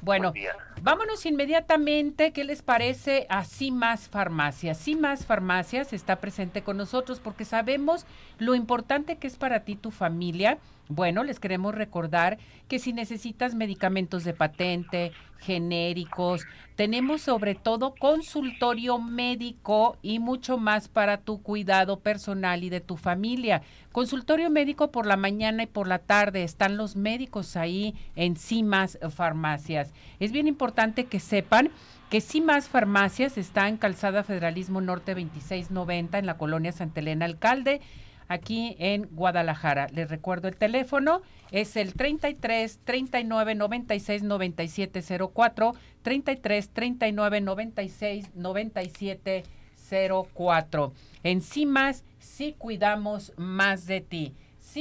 [0.00, 0.32] Bueno,
[0.82, 2.32] vámonos inmediatamente.
[2.32, 4.86] ¿Qué les parece a más Farmacias?
[4.96, 8.06] más Farmacias está presente con nosotros porque sabemos
[8.38, 13.54] lo importante que es para ti tu familia bueno, les queremos recordar que si necesitas
[13.54, 16.46] medicamentos de patente, genéricos,
[16.76, 22.96] tenemos sobre todo consultorio médico y mucho más para tu cuidado personal y de tu
[22.96, 23.62] familia.
[23.92, 26.42] Consultorio médico por la mañana y por la tarde.
[26.42, 29.92] Están los médicos ahí en CIMAS Farmacias.
[30.20, 31.70] Es bien importante que sepan
[32.10, 37.80] que CIMAS Farmacias está en Calzada Federalismo Norte 2690 en la colonia Santa Elena Alcalde
[38.28, 39.88] aquí en Guadalajara.
[39.92, 45.02] Les recuerdo el teléfono, es el 33 39 96 97
[45.34, 49.44] 04, 33 39 96 97
[50.34, 50.92] 04.
[51.24, 54.34] Encimas, si cuidamos más de ti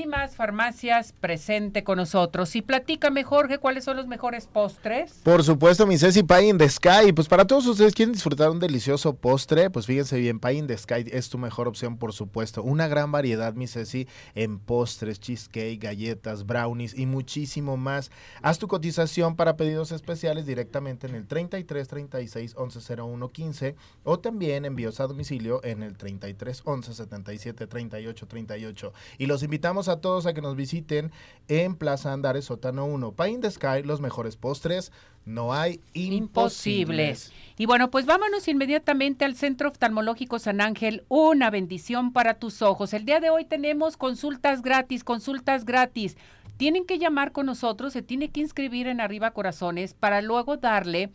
[0.05, 2.55] más Farmacias presente con nosotros.
[2.55, 5.13] Y platícame, Jorge, ¿cuáles son los mejores postres?
[5.23, 7.13] Por supuesto, mi Ceci Pie in the Sky.
[7.15, 10.77] Pues para todos ustedes quieren disfrutar un delicioso postre, pues fíjense bien, Pie in the
[10.77, 12.61] Sky es tu mejor opción, por supuesto.
[12.63, 18.11] Una gran variedad, mi Ceci, en postres, cheesecake, galletas, brownies y muchísimo más.
[18.41, 24.19] Haz tu cotización para pedidos especiales directamente en el 33 36 11 01 15 o
[24.19, 28.93] también envíos a domicilio en el 33 11 77 38 38.
[29.17, 31.11] Y los invitamos a todos a que nos visiten
[31.47, 33.11] en Plaza Andares Sótano 1.
[33.11, 34.91] Pine the Sky, los mejores postres.
[35.23, 37.31] No hay imposibles.
[37.57, 41.03] Y bueno, pues vámonos inmediatamente al Centro Oftalmológico San Ángel.
[41.09, 42.93] Una bendición para tus ojos.
[42.93, 46.17] El día de hoy tenemos consultas gratis, consultas gratis.
[46.57, 51.11] Tienen que llamar con nosotros, se tiene que inscribir en Arriba Corazones para luego darle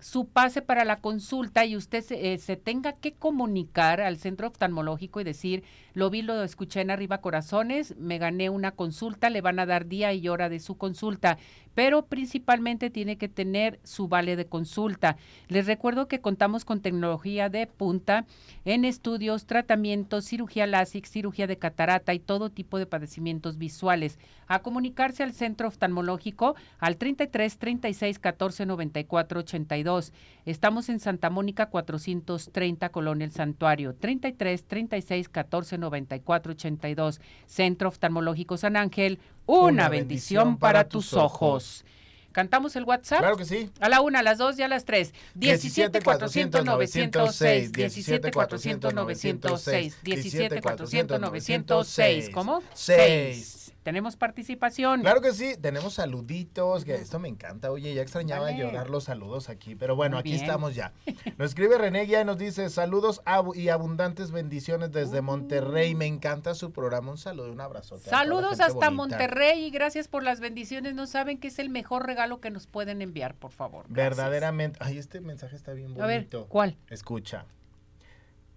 [0.00, 4.48] su pase para la consulta y usted se, eh, se, tenga que comunicar al centro
[4.48, 5.62] oftalmológico y decir,
[5.94, 9.86] lo vi, lo escuché en Arriba Corazones, me gané una consulta, le van a dar
[9.86, 11.38] día y hora de su consulta
[11.74, 15.16] pero principalmente tiene que tener su vale de consulta.
[15.48, 18.26] Les recuerdo que contamos con tecnología de punta
[18.64, 24.18] en estudios, tratamientos, cirugía LASIK, cirugía de catarata y todo tipo de padecimientos visuales.
[24.46, 30.12] A comunicarse al centro oftalmológico al 33 36 14 94 82.
[30.44, 33.94] Estamos en Santa Mónica 430 Colonia El Santuario.
[33.94, 37.20] 33 36 14 94 82.
[37.46, 41.84] Centro Oftalmológico San Ángel una, bendición, para, tus ojos.
[42.32, 43.20] ¿Cantamos el WhatsApp?
[43.20, 43.70] Claro que sí.
[43.80, 45.12] A la una, a las dos y a las tres.
[45.34, 47.72] 17 400 906.
[47.72, 49.96] 17 400 906.
[50.02, 52.30] 17 400 906.
[52.32, 52.62] ¿Cómo?
[52.74, 53.59] 6.
[53.82, 55.00] ¿Tenemos participación?
[55.00, 57.70] Claro que sí, tenemos saluditos, que esto me encanta.
[57.70, 60.92] Oye, ya extrañaba llorar los saludos aquí, pero bueno, aquí estamos ya.
[61.38, 63.22] Nos escribe René y nos dice, saludos
[63.54, 65.94] y abundantes bendiciones desde Monterrey.
[65.94, 67.12] Me encanta su programa.
[67.12, 67.98] Un saludo un abrazo.
[67.98, 70.94] Saludos hasta Monterrey y gracias por las bendiciones.
[70.94, 73.86] No saben que es el mejor regalo que nos pueden enviar, por favor.
[73.88, 74.78] Verdaderamente.
[74.82, 76.04] Ay, este mensaje está bien bonito.
[76.04, 76.76] A ver, ¿cuál?
[76.88, 77.46] Escucha.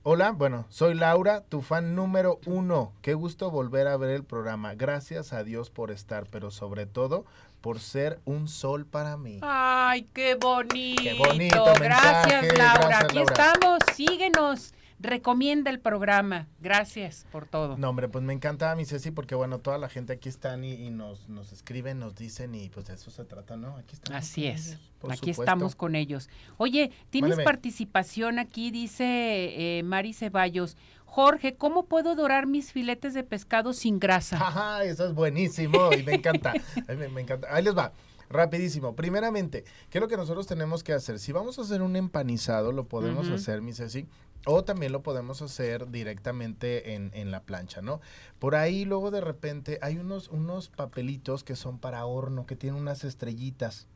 [0.06, 2.92] Hola, bueno, soy Laura, tu fan número uno.
[3.02, 4.74] Qué gusto volver a ver el programa.
[4.76, 7.24] Gracias a Dios por estar, pero sobre todo
[7.62, 9.40] por ser un sol para mí.
[9.42, 11.02] Ay, qué bonito.
[11.02, 11.74] Qué bonito.
[11.80, 13.00] Gracias, Laura.
[13.00, 13.80] Aquí estamos.
[13.94, 16.48] Síguenos recomienda el programa.
[16.60, 17.78] Gracias por todo.
[17.78, 20.90] No, hombre, pues me encanta mi Ceci porque, bueno, toda la gente aquí están y,
[20.90, 23.78] nos, nos escriben, nos dicen y pues de eso se trata, ¿no?
[23.78, 24.18] Aquí estamos.
[24.18, 24.80] Así es.
[25.10, 26.30] aquí estamos con ellos.
[26.58, 30.78] Oye, tienes participación aquí, dice eh, Mari Ceballos.
[31.06, 34.38] Jorge, ¿cómo puedo dorar mis filetes de pescado sin grasa?
[34.42, 36.54] Ajá, eso es buenísimo y me encanta.
[37.14, 37.48] me, encanta.
[37.52, 37.94] Ahí les va.
[38.30, 38.96] Rapidísimo.
[38.96, 41.20] Primeramente, ¿qué es lo que nosotros tenemos que hacer?
[41.20, 44.08] Si vamos a hacer un empanizado, lo podemos hacer, mi Ceci,
[44.46, 48.02] o también lo podemos hacer directamente en, en, la plancha, ¿no?
[48.40, 52.82] Por ahí luego de repente hay unos, unos papelitos que son para horno, que tienen
[52.82, 53.88] unas estrellitas.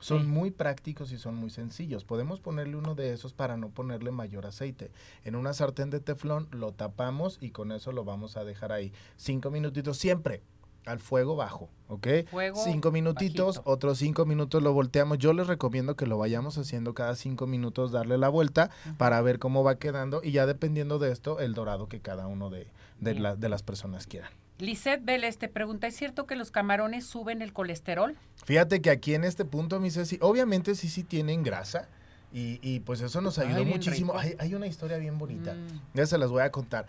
[0.00, 2.04] Son muy prácticos y son muy sencillos.
[2.04, 4.90] Podemos ponerle uno de esos para no ponerle mayor aceite.
[5.24, 8.92] En una sartén de teflón lo tapamos y con eso lo vamos a dejar ahí.
[9.16, 10.40] Cinco minutitos siempre
[10.86, 12.06] al fuego bajo, ¿ok?
[12.64, 15.18] cinco minutitos, otros cinco minutos lo volteamos.
[15.18, 19.38] Yo les recomiendo que lo vayamos haciendo cada cinco minutos, darle la vuelta para ver
[19.38, 22.68] cómo va quedando y ya dependiendo de esto, el dorado que cada uno de,
[23.00, 24.30] de, las personas quieran.
[24.58, 28.16] Lisette Vélez te pregunta, ¿es cierto que los camarones suben el colesterol?
[28.44, 31.88] Fíjate que aquí en este punto, mi Ceci, obviamente sí, sí tienen grasa.
[32.32, 34.18] Y, y pues eso nos ayudó muchísimo.
[34.18, 35.54] Hay, hay, una historia bien bonita.
[35.54, 35.80] Mm.
[35.94, 36.86] Ya se las voy a contar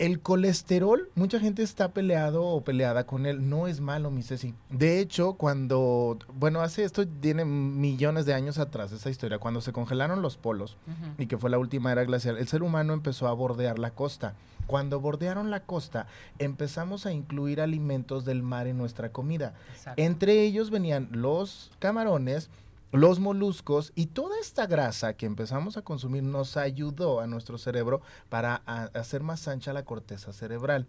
[0.00, 3.50] El colesterol, mucha gente está peleado o peleada con él.
[3.50, 4.54] No es malo, mi Ceci.
[4.70, 9.74] De hecho, cuando, bueno, hace esto tiene millones de años atrás esa historia, cuando se
[9.74, 10.78] congelaron los polos
[11.18, 14.36] y que fue la última era glacial, el ser humano empezó a bordear la costa.
[14.66, 16.06] Cuando bordearon la costa,
[16.38, 19.52] empezamos a incluir alimentos del mar en nuestra comida.
[19.96, 22.48] Entre ellos venían los camarones,
[22.92, 28.00] los moluscos y toda esta grasa que empezamos a consumir nos ayudó a nuestro cerebro
[28.28, 28.56] para
[28.94, 30.86] hacer más ancha la corteza cerebral.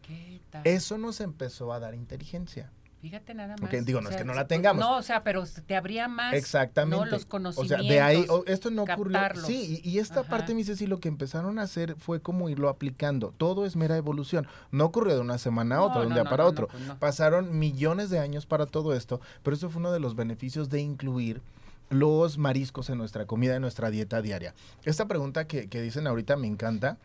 [0.64, 2.72] Eso nos empezó a dar inteligencia.
[3.02, 3.72] Fíjate nada más.
[3.84, 4.80] digo, no es que no la tengamos.
[4.80, 7.10] No, o sea, pero te habría más Exactamente.
[7.10, 7.80] los conocimientos.
[7.80, 9.20] O sea, de ahí, esto no ocurrió.
[9.44, 12.70] Sí, y, esta parte, me dice, sí, lo que empezaron a hacer fue como irlo
[12.70, 13.34] aplicando.
[13.38, 14.46] Todo es mera evolución.
[14.70, 16.68] No ocurrió de una semana a otra, de un día para otro.
[16.68, 20.70] Pues Pasaron millones de años para todo esto, pero eso fue uno de los beneficios
[20.70, 21.42] de incluir
[21.92, 24.56] los mariscos en nuestra comida, en nuestra dieta diaria.
[24.84, 26.98] Esta pregunta que, que dicen ahorita me encanta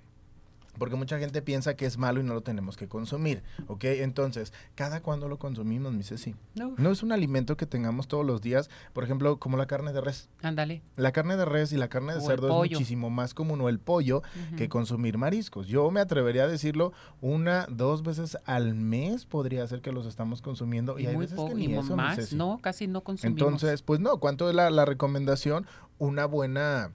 [0.78, 3.84] porque mucha gente piensa que es malo y no lo tenemos que consumir, ¿ok?
[3.84, 6.34] Entonces, ¿cada cuándo lo consumimos, mi Ceci?
[6.54, 6.74] No.
[6.76, 10.00] No es un alimento que tengamos todos los días, por ejemplo, como la carne de
[10.00, 10.28] res.
[10.42, 10.82] Ándale.
[10.96, 13.78] La carne de res y la carne de cerdo es muchísimo más común, o el
[13.78, 14.22] pollo,
[14.56, 15.66] que consumir mariscos.
[15.66, 20.42] Yo me atrevería a decirlo una, dos veces al mes podría ser que los estamos
[20.42, 20.98] consumiendo.
[20.98, 23.40] Y, hay veces que ni eso, más, no, casi no consumimos.
[23.40, 25.66] Entonces, pues no, ¿cuánto es la, la recomendación?
[25.98, 26.92] Una buena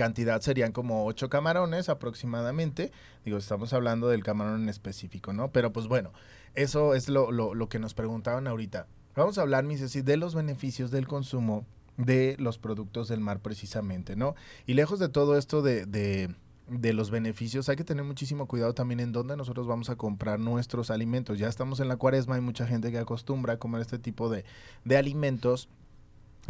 [0.00, 2.90] cantidad serían como ocho camarones aproximadamente.
[3.22, 5.52] Digo, estamos hablando del camarón en específico, ¿no?
[5.52, 6.10] Pero pues bueno,
[6.54, 8.86] eso es lo, lo, que nos preguntaban ahorita.
[9.14, 11.66] Vamos a hablar, mis de los beneficios del consumo
[11.98, 14.34] de los productos del mar precisamente, ¿no?
[14.66, 16.34] Y lejos de todo esto de, de,
[16.66, 20.40] de los beneficios, hay que tener muchísimo cuidado también en dónde nosotros vamos a comprar
[20.40, 21.38] nuestros alimentos.
[21.38, 24.46] Ya estamos en la cuaresma, hay mucha gente que acostumbra a comer este tipo de,
[24.86, 25.68] de alimentos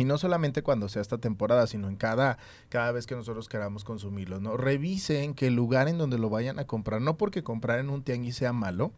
[0.01, 2.39] y no solamente cuando sea esta temporada, sino en cada,
[2.71, 4.57] cada vez que nosotros queramos consumirlo, ¿no?
[4.57, 8.03] Revisen que el lugar en donde lo vayan a comprar, no porque comprar en un
[8.03, 8.93] tianguis sea malo,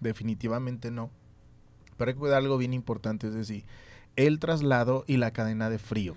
[0.00, 1.10] definitivamente no.
[1.96, 3.64] Pero hay que cuidar algo bien importante, es decir,
[4.16, 6.14] el traslado y la cadena de frío.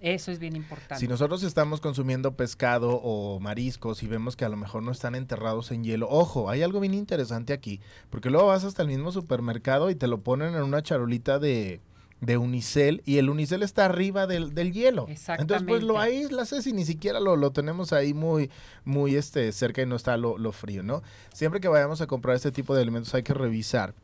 [0.00, 0.98] Eso es bien importante.
[0.98, 5.14] Si nosotros estamos consumiendo pescado o mariscos y vemos que a lo mejor no están
[5.14, 9.12] enterrados en hielo, ojo, hay algo bien interesante aquí, porque luego vas hasta el mismo
[9.12, 11.80] supermercado y te lo ponen en una charolita de,
[12.20, 15.06] de unicel y el unicel está arriba del, del hielo.
[15.08, 18.50] Entonces, pues lo aíslas y ni siquiera lo, lo, tenemos ahí muy,
[18.84, 21.02] muy este, cerca y no está lo, lo, frío, ¿no?
[21.32, 23.94] Siempre que vayamos a comprar este tipo de alimentos hay que revisar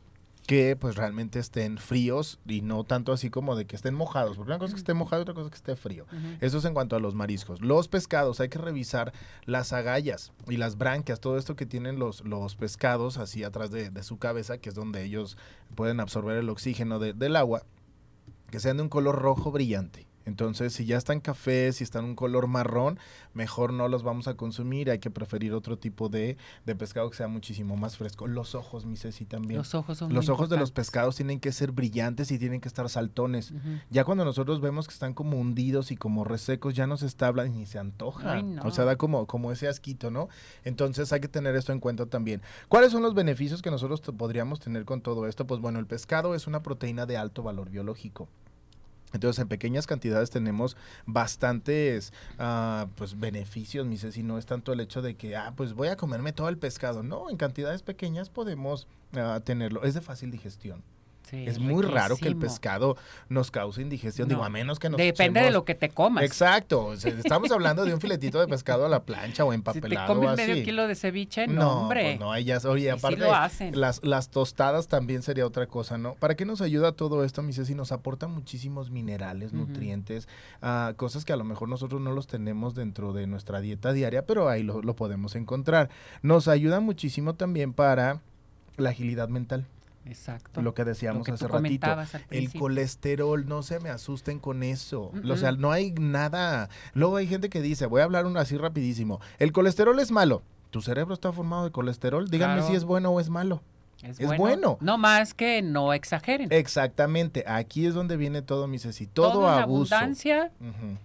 [0.45, 4.51] que pues realmente estén fríos y no tanto así como de que estén mojados, porque
[4.51, 6.05] una cosa es que esté mojado y otra cosa es que esté frío.
[6.41, 7.61] Eso es en cuanto a los mariscos.
[7.61, 9.13] Los pescados, hay que revisar
[9.45, 13.89] las agallas y las branquias, todo esto que tienen los, los pescados así atrás de,
[13.89, 15.37] de su cabeza, que es donde ellos
[15.75, 17.63] pueden absorber el oxígeno del agua
[18.53, 20.05] que sean de un color rojo brillante.
[20.25, 22.99] Entonces, si ya están cafés, si están un color marrón,
[23.33, 24.91] mejor no los vamos a consumir.
[24.91, 26.37] Hay que preferir otro tipo de,
[26.67, 28.27] de pescado que sea muchísimo más fresco.
[28.27, 29.57] Los ojos, mi Ceci, también.
[29.57, 32.67] Los ojos son Los ojos de los pescados tienen que ser brillantes y tienen que
[32.67, 33.53] estar saltones.
[33.89, 37.51] Ya cuando nosotros vemos que están como hundidos y como resecos, ya no se establan
[37.51, 38.43] ni se antoja.
[38.63, 40.29] O sea, da como, como ese asquito, ¿no?
[40.63, 42.43] Entonces, hay que tener esto en cuenta también.
[42.69, 45.47] ¿Cuáles son los beneficios que nosotros podríamos tener con todo esto?
[45.47, 48.29] Pues bueno, el pescado es una proteína de alto valor biológico.
[49.13, 54.79] Entonces, en pequeñas cantidades tenemos bastantes uh, pues, beneficios, mi si no es tanto el
[54.79, 57.03] hecho de que, ah, pues voy a comerme todo el pescado.
[57.03, 59.83] No, en cantidades pequeñas podemos uh, tenerlo.
[59.83, 60.83] Es de fácil digestión
[61.31, 62.97] es muy raro que el pescado
[63.29, 66.23] nos cause indigestión, digo, a menos que nos Depende de lo que te comas.
[66.23, 70.13] Exacto, estamos hablando de un filetito de pescado a la plancha o empapelado.
[70.13, 72.03] Si te comes medio kilo de ceviche, no, hombre.
[72.03, 73.79] Pues no, ahí ya, oye, aparte, lo hacen.
[73.79, 76.15] Las, las tostadas también sería otra cosa, ¿no?
[76.15, 77.75] ¿Para qué nos ayuda todo esto, mi Ceci?
[77.75, 80.27] Nos aporta muchísimos minerales, nutrientes,
[80.61, 84.25] uh, cosas que a lo mejor nosotros no los tenemos dentro de nuestra dieta diaria,
[84.25, 85.89] pero ahí lo, lo podemos encontrar.
[86.21, 88.21] Nos ayuda muchísimo también para
[88.77, 89.65] la agilidad mental.
[90.05, 90.61] Exacto.
[90.61, 91.87] Lo que decíamos hace ratito.
[92.29, 95.11] El colesterol, no se me asusten con eso.
[95.29, 96.69] O sea, no hay nada.
[96.93, 99.19] Luego hay gente que dice, voy a hablar uno así rapidísimo.
[99.39, 100.41] El colesterol es malo.
[100.71, 102.29] ¿Tu cerebro está formado de colesterol?
[102.29, 103.61] Díganme si es bueno o es malo.
[104.01, 104.77] Es, bueno.
[104.81, 106.51] No más que no exageren.
[106.51, 107.45] Exactamente.
[107.47, 109.07] Aquí es donde viene todo, mi Ceci.
[109.07, 109.95] Todo, abuso.
[109.95, 110.51] Abundancia.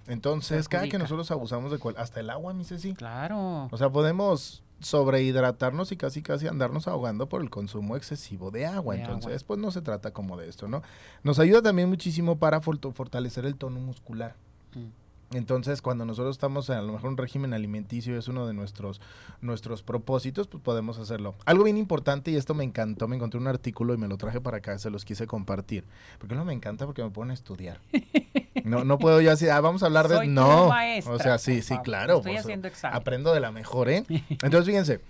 [0.09, 2.95] Entonces, cada que nosotros abusamos de hasta el agua, mi Ceci.
[2.95, 3.69] Claro.
[3.71, 8.97] O sea, podemos sobrehidratarnos y casi casi andarnos ahogando por el consumo excesivo de agua.
[8.97, 10.83] Entonces, pues no se trata como de esto, ¿no?
[11.23, 14.37] Nos ayuda también muchísimo para fortalecer el tono muscular.
[14.75, 15.09] Mm.
[15.37, 19.01] Entonces, cuando nosotros estamos a lo mejor un régimen alimenticio es uno de nuestros,
[19.43, 21.35] nuestros propósitos, pues podemos hacerlo.
[21.45, 24.41] Algo bien importante, y esto me encantó, me encontré un artículo y me lo traje
[24.41, 25.85] para acá, se los quise compartir.
[26.19, 27.79] Porque no me encanta porque me ponen a estudiar.
[28.65, 30.27] No, no puedo yo así, ah, vamos a hablar de...
[30.27, 30.69] no,
[31.07, 32.19] o sea, sí, sí, claro.
[32.19, 34.05] Estoy pues, haciendo Aprendo de la mejor, ¿eh?
[34.31, 35.01] Entonces, fíjense,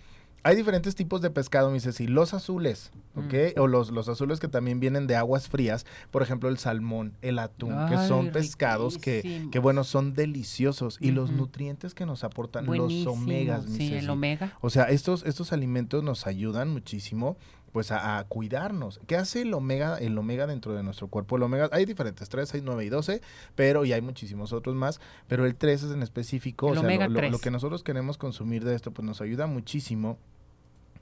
[0.45, 2.07] Hay diferentes tipos de pescado, mi Ceci.
[2.07, 3.57] Los azules, ¿ok?
[3.57, 3.61] Mm.
[3.61, 5.85] O los, los azules que también vienen de aguas frías.
[6.11, 10.99] Por ejemplo, el salmón, el atún, que son pescados que, que, bueno, son deliciosos.
[11.01, 14.05] Y los nutrientes que nos aportan Buenísimo, los omegas, mi Sí, Ceci.
[14.05, 14.53] el omega.
[14.61, 17.37] O sea, estos, estos alimentos nos ayudan muchísimo
[17.73, 19.01] pues a, a cuidarnos.
[19.07, 21.37] ¿Qué hace el omega, el omega dentro de nuestro cuerpo?
[21.37, 23.21] El omega, hay diferentes, 3, 6, 9 y 12,
[23.55, 26.83] pero y hay muchísimos otros más, pero el 3 es en específico, El o sea,
[26.83, 27.31] lo- omega lo, 3.
[27.33, 30.19] lo que nosotros queremos consumir de esto, pues nos ayuda muchísimo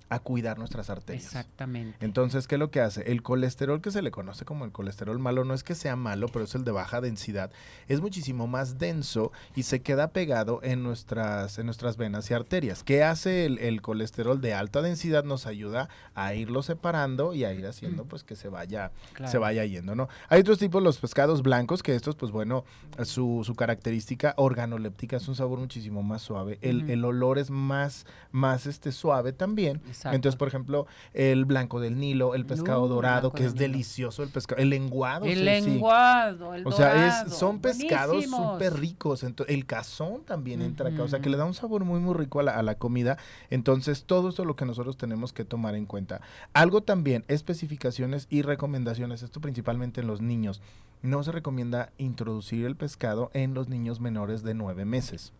[0.09, 1.25] a cuidar nuestras arterias.
[1.25, 1.97] Exactamente.
[2.05, 3.11] Entonces, ¿qué es lo que hace?
[3.11, 6.29] El colesterol que se le conoce como el colesterol malo no es que sea malo,
[6.29, 7.51] pero es el de baja densidad.
[7.89, 12.85] Es muchísimo más denso y se queda pegado en nuestras, en nuestras venas y arterias.
[12.85, 15.25] ¿Qué hace el, el colesterol de alta densidad?
[15.25, 19.33] Nos ayuda a irlo separando y a ir haciendo pues que se vaya, Claro.
[19.33, 20.09] se vaya yendo, ¿no?
[20.29, 22.65] Hay otros tipos, los pescados blancos, que estos, pues bueno,
[23.05, 26.59] su, su característica organoléptica es un sabor muchísimo más suave.
[26.63, 29.81] El, el olor es más, más este, suave también.
[29.97, 30.15] Exacto.
[30.15, 34.29] Entonces, por ejemplo, el blanco del Nilo, el pescado Uh, dorado, que es delicioso el
[34.29, 35.25] pescado, el lenguado.
[35.25, 35.45] el sí, sí.
[35.45, 39.25] lenguado, el O sea, dorado, es, son pescados súper ricos.
[39.25, 41.03] Ento- el cazón también entra acá.
[41.03, 43.17] O sea, que le da un sabor muy, muy rico a la, a la comida.
[43.51, 46.21] Entonces, todo esto es lo que nosotros tenemos que tomar en cuenta.
[46.53, 49.23] Algo también, especificaciones y recomendaciones.
[49.23, 50.61] Esto principalmente en los niños.
[51.03, 55.33] No se recomienda introducir el pescado en los niños menores de nueve meses.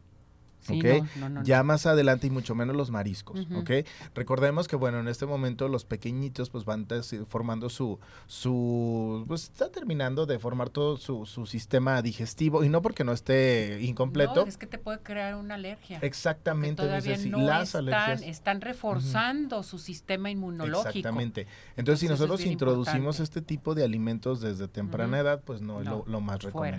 [0.67, 1.07] Sí, ¿ok?
[1.17, 3.61] no, no, no, ya más adelante y mucho menos los mariscos, Ujú.
[3.61, 3.71] ¿ok?
[4.15, 6.87] Recordemos que, bueno, en este momento los pequeñitos pues van
[7.29, 12.83] formando su, su, pues está terminando de formar todo su, su sistema digestivo y no
[12.83, 14.43] porque no esté incompleto.
[14.43, 15.99] No, es que te puede crear una alergia.
[16.03, 18.23] Exactamente, dice todavía no las están, alergias.
[18.23, 20.89] están reforzando su sistema inmunológico.
[20.89, 21.47] Exactamente.
[21.77, 23.23] Entonces, si Entonces, nosotros introducimos importante.
[23.23, 26.77] este tipo de alimentos desde temprana edad, pues no, es lo, lo más fuera.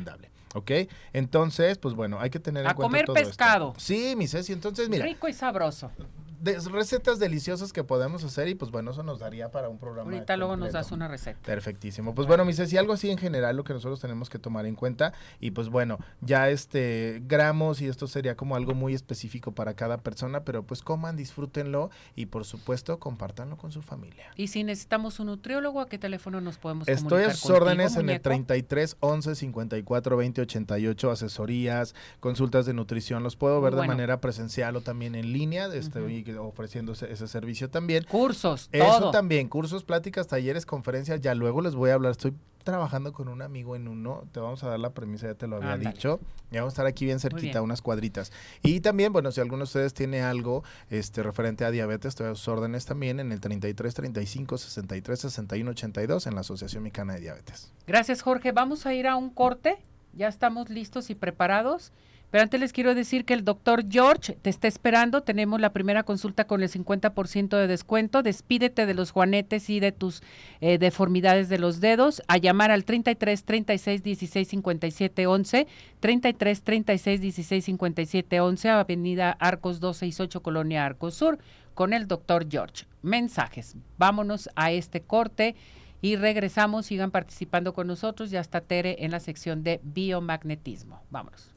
[0.55, 0.71] ¿Ok?
[1.13, 3.29] Entonces, pues bueno, hay que tener en A cuenta comer todo esto.
[3.29, 3.73] pescado.
[3.77, 4.53] Sí, mi Ceci.
[4.53, 5.91] Entonces, mira, Rico y sabroso.
[6.39, 10.11] De- recetas deliciosas que podemos hacer y pues bueno, eso nos daría para un programa.
[10.11, 11.39] Ahorita luego nos das una receta.
[11.43, 12.13] Perfectísimo.
[12.15, 14.75] Pues bueno, mi Ceci, algo así en general lo que nosotros tenemos que tomar en
[14.75, 19.73] cuenta y pues bueno, ya este gramos y esto sería como algo muy específico para
[19.75, 24.31] cada persona, pero pues coman, disfrútenlo y por supuesto compártanlo con su familia.
[24.35, 27.65] Y si necesitamos un nutriólogo, ¿a qué teléfono nos podemos Estoy a comunicar sus contigo,
[27.65, 28.23] órdenes en el muñeco?
[28.23, 33.23] 33 11 54 20 88, asesorías, consultas de nutrición.
[33.23, 33.83] Los puedo ver bueno.
[33.83, 35.67] de manera presencial o también en línea.
[35.73, 38.03] Estoy ofreciendo ese, ese servicio también.
[38.03, 39.11] Cursos, Eso todo.
[39.11, 42.11] también, cursos, pláticas, talleres, conferencias, ya luego les voy a hablar.
[42.11, 42.33] Estoy
[42.67, 45.55] trabajando con un amigo en uno, te vamos a dar la premisa, ya te lo
[45.55, 46.19] había dicho.
[46.51, 47.63] Ya vamos a estar aquí bien cerquita, bien.
[47.63, 48.33] unas cuadritas.
[48.61, 52.35] Y también, bueno, si alguno de ustedes tiene algo este referente a diabetes, estoy a
[52.35, 57.21] sus órdenes también en el 33 35 63 61 82 en la Asociación Mexicana de
[57.21, 57.71] Diabetes.
[57.87, 58.51] Gracias, Jorge.
[58.51, 59.77] Vamos a ir a un corte.
[60.11, 61.93] Ya estamos listos y preparados.
[62.29, 65.21] Pero antes les quiero decir que el doctor George te está esperando.
[65.21, 68.21] Tenemos la primera consulta con el 50% de descuento.
[68.21, 70.21] Despídete de los juanetes y de tus
[70.59, 72.21] eh, deformidades de los dedos.
[72.27, 75.67] A llamar al 33 36 16 57 11.
[76.01, 78.69] 33 36 16 57 11.
[78.69, 81.39] Avenida Arcos 268, Colonia Arcos Sur.
[81.75, 82.85] Con el doctor George.
[83.03, 83.77] Mensajes.
[83.97, 85.55] Vámonos a este corte
[86.01, 86.87] y regresamos.
[86.87, 88.31] Sigan participando con nosotros.
[88.31, 91.01] Ya está Tere en la sección de biomagnetismo.
[91.09, 91.56] Vámonos.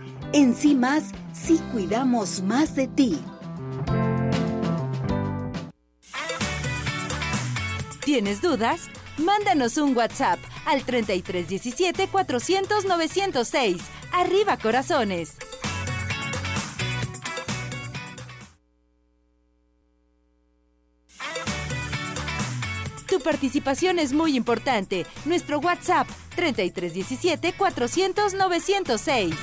[0.33, 3.19] En sí más, sí cuidamos más de ti.
[8.05, 8.89] ¿Tienes dudas?
[9.17, 13.81] Mándanos un WhatsApp al 3317 400 906.
[14.13, 15.35] Arriba corazones.
[23.07, 25.05] Tu participación es muy importante.
[25.25, 26.07] Nuestro WhatsApp
[26.37, 29.35] 3317 400 906.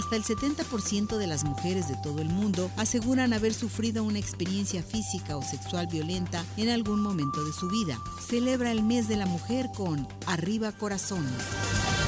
[0.00, 4.82] Hasta el 70% de las mujeres de todo el mundo aseguran haber sufrido una experiencia
[4.82, 7.98] física o sexual violenta en algún momento de su vida.
[8.18, 11.99] Celebra el mes de la mujer con Arriba Corazones.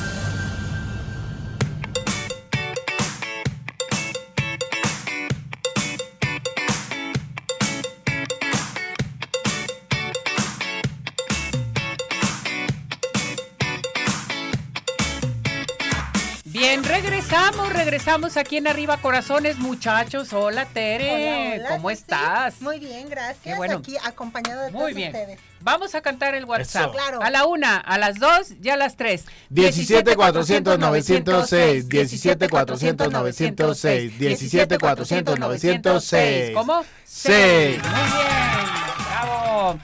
[17.93, 20.33] Regresamos, aquí en Arriba Corazones, muchachos.
[20.33, 21.11] Hola, Tere.
[21.13, 22.01] Hola, hola, ¿Cómo Ceci.
[22.01, 22.63] estás?
[22.63, 23.43] Muy bien, gracias.
[23.45, 23.77] Qué bueno.
[23.77, 25.09] Aquí acompañado de Muy todos bien.
[25.15, 25.39] ustedes.
[25.61, 26.85] Vamos a cantar el WhatsApp.
[26.85, 26.93] Eso.
[26.93, 27.21] Claro.
[27.23, 29.27] A la una, a las dos y a las tres.
[29.51, 36.55] 17 400 906, 17 400 906, 17 400 906.
[36.55, 36.85] ¿Cómo?
[37.05, 37.79] Seis.
[37.83, 39.79] Muy bien, bravo.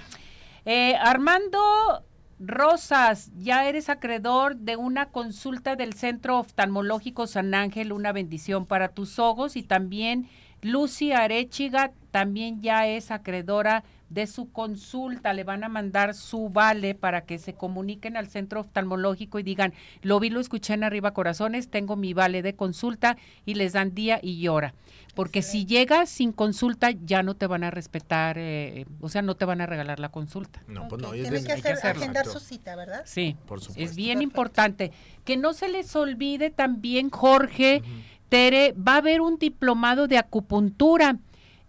[0.64, 2.07] Eh, Armando
[2.40, 8.88] Rosas, ya eres acreedor de una consulta del Centro Oftalmológico San Ángel, una bendición para
[8.88, 9.56] tus ojos.
[9.56, 10.28] Y también
[10.62, 15.32] Lucy Arechiga también ya es acreedora de su consulta.
[15.32, 19.74] Le van a mandar su vale para que se comuniquen al centro oftalmológico y digan,
[20.02, 23.94] lo vi, lo escuché en Arriba Corazones, tengo mi vale de consulta y les dan
[23.94, 24.74] día y hora.
[25.14, 29.34] Porque si llegas sin consulta ya no te van a respetar, eh, o sea, no
[29.34, 30.62] te van a regalar la consulta.
[30.68, 31.12] No, pues no.
[31.12, 32.02] Es Tienen que, de- hay hacer, hacerlo.
[32.02, 33.02] agendar su cita, ¿verdad?
[33.04, 33.96] Sí, Por es supuesto.
[33.96, 34.22] bien Perfecto.
[34.22, 34.92] importante.
[35.24, 37.82] Que no se les olvide también, Jorge,
[38.28, 41.16] Tere, va a haber un diplomado de acupuntura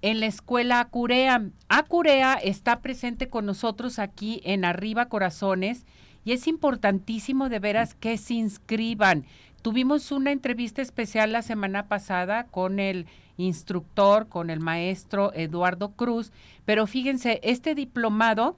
[0.01, 1.43] en la escuela Acurea.
[1.67, 5.85] Acurea está presente con nosotros aquí en Arriba Corazones
[6.23, 9.25] y es importantísimo de veras que se inscriban.
[9.61, 16.31] Tuvimos una entrevista especial la semana pasada con el instructor, con el maestro Eduardo Cruz,
[16.65, 18.57] pero fíjense, este diplomado,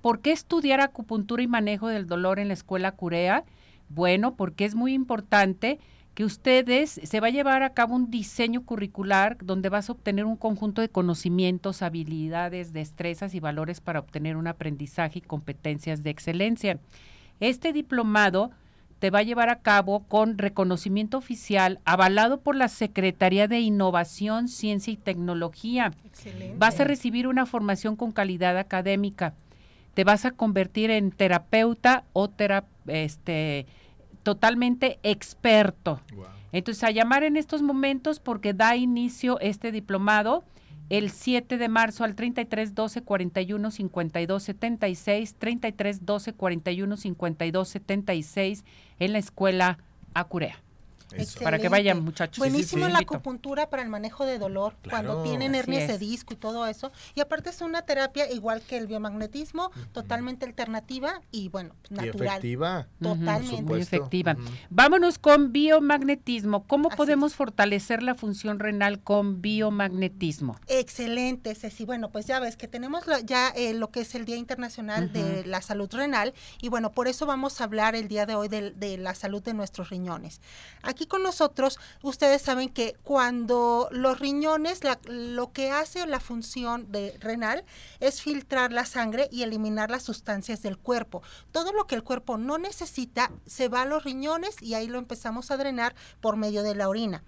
[0.00, 3.44] ¿por qué estudiar acupuntura y manejo del dolor en la escuela Curea?
[3.88, 5.78] Bueno, porque es muy importante
[6.18, 10.24] que ustedes se va a llevar a cabo un diseño curricular donde vas a obtener
[10.24, 16.10] un conjunto de conocimientos, habilidades, destrezas y valores para obtener un aprendizaje y competencias de
[16.10, 16.80] excelencia.
[17.38, 18.50] Este diplomado
[18.98, 24.48] te va a llevar a cabo con reconocimiento oficial avalado por la Secretaría de Innovación,
[24.48, 25.92] Ciencia y Tecnología.
[26.04, 26.56] Excelente.
[26.58, 29.34] Vas a recibir una formación con calidad académica.
[29.94, 33.66] Te vas a convertir en terapeuta o tera- este,
[34.28, 36.02] totalmente experto.
[36.14, 36.26] Wow.
[36.52, 40.44] Entonces, a llamar en estos momentos porque da inicio este diplomado
[40.90, 48.64] el 7 de marzo al 33 12 41 52 76, 33 12 41 52 76
[48.98, 49.78] en la escuela
[50.12, 50.62] Acurea.
[51.42, 52.38] Para que vayan, muchachos.
[52.38, 56.66] Buenísimo la acupuntura para el manejo de dolor, cuando tienen hernias de disco y todo
[56.66, 56.92] eso.
[57.14, 62.26] Y aparte es una terapia igual que el biomagnetismo, totalmente alternativa y bueno, natural.
[62.26, 62.88] Y efectiva.
[63.00, 63.62] Totalmente.
[63.62, 64.36] Muy efectiva.
[64.70, 66.64] Vámonos con biomagnetismo.
[66.66, 70.58] ¿Cómo podemos fortalecer la función renal con biomagnetismo?
[70.66, 71.84] Excelente, Ceci.
[71.84, 75.44] Bueno, pues ya ves que tenemos ya eh, lo que es el Día Internacional de
[75.46, 78.98] la Salud Renal y bueno, por eso vamos a hablar el día de hoy de,
[78.98, 80.40] la salud de nuestros riñones.
[80.82, 87.16] Aquí con nosotros, ustedes saben que cuando los riñones, lo que hace la función de
[87.20, 87.64] renal
[88.00, 91.22] es filtrar la sangre y eliminar las sustancias del cuerpo.
[91.52, 94.98] Todo lo que el cuerpo no necesita se va a los riñones y ahí lo
[94.98, 97.24] empezamos a drenar por medio de la orina.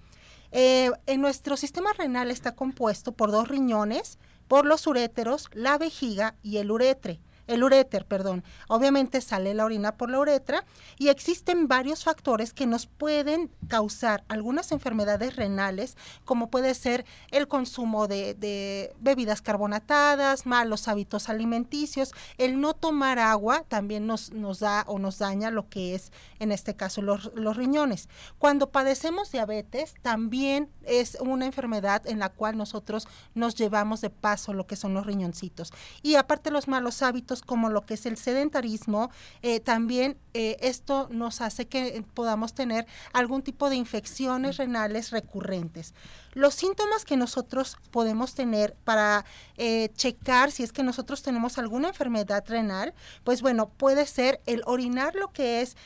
[0.53, 4.19] Eh, en nuestro sistema renal está compuesto por dos riñones,
[4.49, 8.45] por los uréteros, la vejiga y el uretre el uréter, perdón.
[8.69, 10.65] Obviamente sale la orina por la uretra
[10.99, 17.49] y existen varios factores que nos pueden causar algunas enfermedades renales, como puede ser el
[17.49, 24.31] consumo de, bebidas carbonatadas, malos hábitos alimenticios, el no tomar agua también nos,
[24.61, 28.09] da o nos daña lo que es, en este caso, los, los riñones.
[28.39, 34.53] Cuando padecemos diabetes, también es una enfermedad en la cual nosotros nos llevamos de paso
[34.53, 35.73] lo que son los riñoncitos.
[36.03, 39.11] Y aparte los malos hábitos, como lo que es el sedentarismo,
[39.43, 45.95] eh, también eh, esto nos hace que podamos tener algún tipo de infecciones renales recurrentes.
[46.35, 49.25] Los síntomas que nosotros podemos tener para
[49.57, 54.63] eh, checar si es que nosotros tenemos alguna enfermedad renal, pues bueno, puede ser el
[54.67, 55.77] orinar lo que es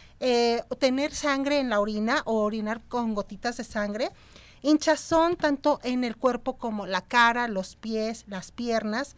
[0.79, 4.11] tener sangre en la orina o orinar con gotitas de sangre,
[4.65, 9.15] hinchazón tanto en el cuerpo como la cara, los pies, las piernas,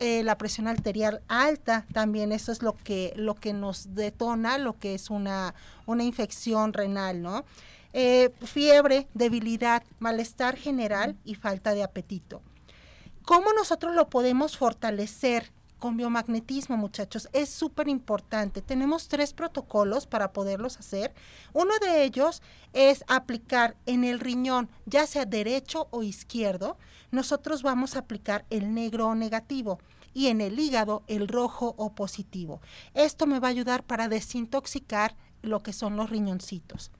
[0.00, 4.78] eh, la presión arterial alta, también eso es lo que, lo que nos detona lo
[4.78, 7.44] que es una, una infección renal, ¿no?
[7.92, 12.40] Eh, fiebre, debilidad, malestar general y falta de apetito.
[13.24, 17.28] ¿Cómo nosotros lo podemos fortalecer con biomagnetismo, muchachos?
[17.32, 18.62] Es súper importante.
[18.62, 21.12] Tenemos tres protocolos para poderlos hacer.
[21.52, 26.76] Uno de ellos es aplicar en el riñón, ya sea derecho o izquierdo,
[27.10, 29.80] nosotros vamos a aplicar el negro o negativo
[30.14, 32.60] y en el hígado el rojo o positivo.
[32.94, 36.92] Esto me va a ayudar para desintoxicar lo que son los riñoncitos.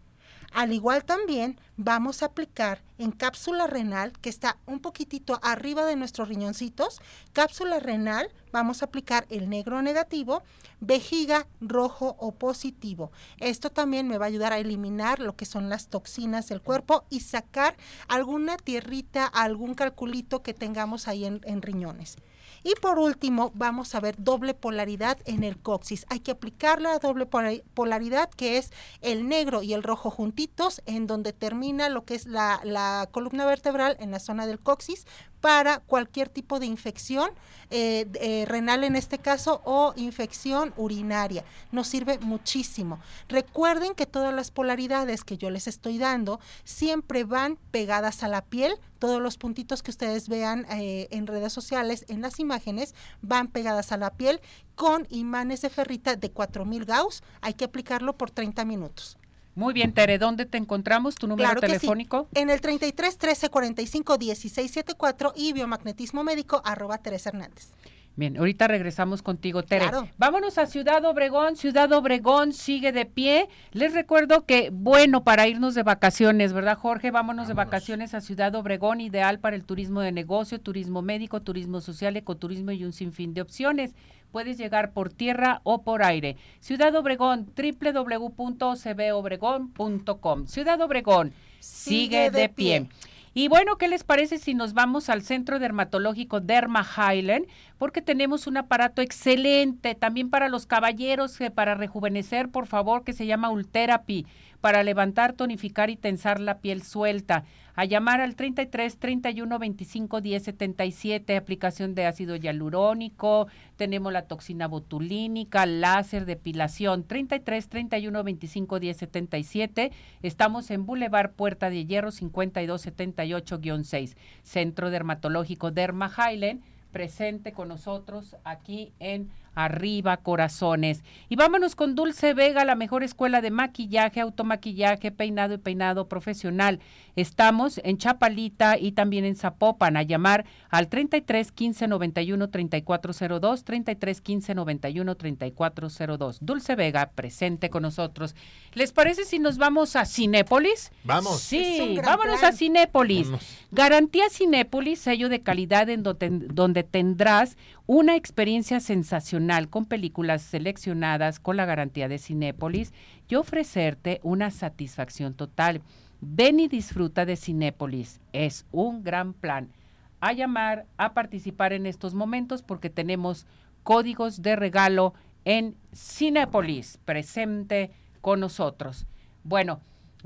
[0.53, 5.97] Al igual también vamos a aplicar en cápsula renal, que está un poquitito arriba de
[5.97, 7.01] nuestros riñoncitos,
[7.33, 10.43] cápsula renal, vamos a aplicar el negro negativo,
[10.81, 13.13] vejiga rojo o positivo.
[13.39, 17.05] Esto también me va a ayudar a eliminar lo que son las toxinas del cuerpo
[17.11, 17.77] y sacar
[18.09, 22.17] alguna tierrita, algún calculito que tengamos ahí en, en riñones.
[22.63, 26.05] Y por último, vamos a ver doble polaridad en el coxis.
[26.09, 31.07] Hay que aplicar la doble polaridad, que es el negro y el rojo juntitos, en
[31.07, 35.07] donde termina lo que es la, la columna vertebral en la zona del coxis,
[35.41, 37.31] para cualquier tipo de infección
[37.71, 41.45] eh, eh, renal en este caso o infección urinaria.
[41.71, 42.99] Nos sirve muchísimo.
[43.29, 48.45] Recuerden que todas las polaridades que yo les estoy dando siempre van pegadas a la
[48.45, 48.75] piel.
[48.99, 53.93] Todos los puntitos que ustedes vean eh, en redes sociales, en las imágenes, van pegadas
[53.93, 54.41] a la piel
[54.75, 57.23] con imanes de ferrita de 4000 Gauss.
[57.41, 59.17] Hay que aplicarlo por 30 minutos.
[59.61, 61.17] Muy bien, Tere, ¿dónde te encontramos?
[61.17, 62.29] ¿Tu número telefónico?
[62.33, 67.69] En el 33 13 45 16 74 y biomagnetismo médico arroba Teresa Hernández.
[68.17, 69.87] Bien, ahorita regresamos contigo, Tere.
[70.17, 71.57] Vámonos a Ciudad Obregón.
[71.57, 73.49] Ciudad Obregón sigue de pie.
[73.73, 77.11] Les recuerdo que, bueno, para irnos de vacaciones, ¿verdad, Jorge?
[77.11, 81.81] Vámonos, de vacaciones a Ciudad Obregón, ideal para el turismo de negocio, turismo médico, turismo
[81.81, 83.95] social, ecoturismo y un sinfín de opciones.
[84.31, 86.37] Puedes llegar por tierra o por aire.
[86.61, 90.47] Ciudad Obregón, www.cbobregón.com.
[90.47, 92.87] Ciudad Obregón, sigue, de, pie.
[93.33, 97.47] Y bueno, ¿qué les parece si nos vamos al Centro Dermatológico Derma Highland?
[97.81, 103.15] Porque tenemos un aparato excelente también para los caballeros, eh, para rejuvenecer, por favor, que
[103.15, 104.27] se llama Ultherapy,
[104.61, 107.45] para levantar, tonificar y tensar la piel suelta.
[107.75, 114.69] A llamar al 33 31 25 10 77, aplicación de ácido hialurónico, tenemos la toxina
[114.69, 122.87] botulínica, láser, depilación, 33 31 25 10 77, estamos en Boulevard Puerta de Hierro 52
[122.87, 126.61] 78-6, Centro Dermatológico Derma Highland,
[126.93, 131.03] presente con nosotros aquí en Arriba Corazones.
[131.29, 136.81] Y vámonos con Dulce Vega, la mejor escuela de maquillaje, automaquillaje, peinado y peinado profesional.
[137.17, 144.21] Estamos en Chapalita y también en Zapopan a llamar al 33 15 91 3402, 33
[144.21, 146.39] 15 91 3402.
[146.41, 148.35] Dulce Vega presente con nosotros.
[148.75, 150.93] ¿Les parece si nos vamos a Cinépolis?
[151.05, 151.41] Vamos.
[151.41, 153.29] Sí, vámonos a Cinépolis.
[153.71, 157.57] Garantía Cinépolis, sello de calidad en donde tendrás
[157.93, 162.93] una experiencia sensacional con películas seleccionadas con la garantía de Cinépolis
[163.29, 165.83] y ofrecerte una satisfacción total.
[166.21, 168.21] Ven y disfruta de Cinépolis.
[168.33, 169.73] Es un gran plan.
[170.21, 173.45] A llamar, a participar en estos momentos porque tenemos
[173.83, 175.13] códigos de regalo
[175.45, 179.09] en Cinépolis presente con nosotros.
[179.43, 179.81] Bueno,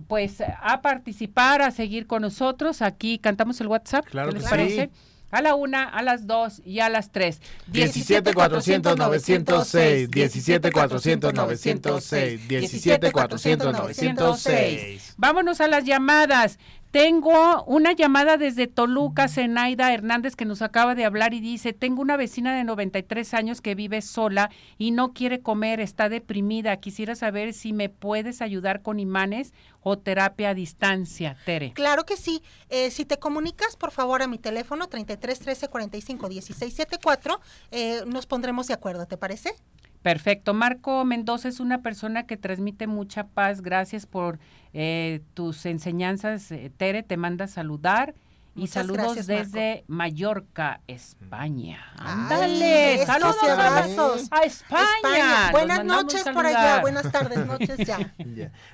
[0.07, 2.83] pues a participar, a seguir con nosotros.
[2.83, 4.05] Aquí cantamos el WhatsApp.
[4.05, 4.91] Claro ¿Qué les que parece?
[5.35, 7.41] A la una, a las dos y a las tres.
[7.67, 15.15] 17 400 906, 17 400 906, 17 400 906.
[15.17, 16.61] Vámonos a las llamadas.
[16.95, 22.01] Tengo una llamada desde Toluca, Zenaida Hernández, que nos acaba de hablar y dice, tengo
[22.01, 26.77] una vecina de 93 años que vive sola y no quiere comer, está deprimida.
[26.77, 31.73] Quisiera saber si me puedes ayudar con imanes o terapia a distancia, Tere.
[31.73, 32.45] Claro que sí.
[32.69, 37.41] Eh, si te comunicas, por favor, a mi teléfono 33 13 45 16 74,
[37.73, 39.57] eh, nos pondremos de acuerdo, ¿te parece?
[40.05, 40.53] Perfecto.
[40.53, 43.63] Marco Mendoza es una persona que transmite mucha paz.
[43.63, 44.39] Gracias por
[44.75, 46.53] eh, tus enseñanzas.
[46.53, 48.15] Eh, Tere te manda saludar
[48.57, 51.93] y saludos desde Mallorca, España.
[51.97, 53.37] Ándale, saludos
[54.31, 55.51] a, España.
[55.51, 57.99] Buenas noches por allá, buenas tardes, noches ya.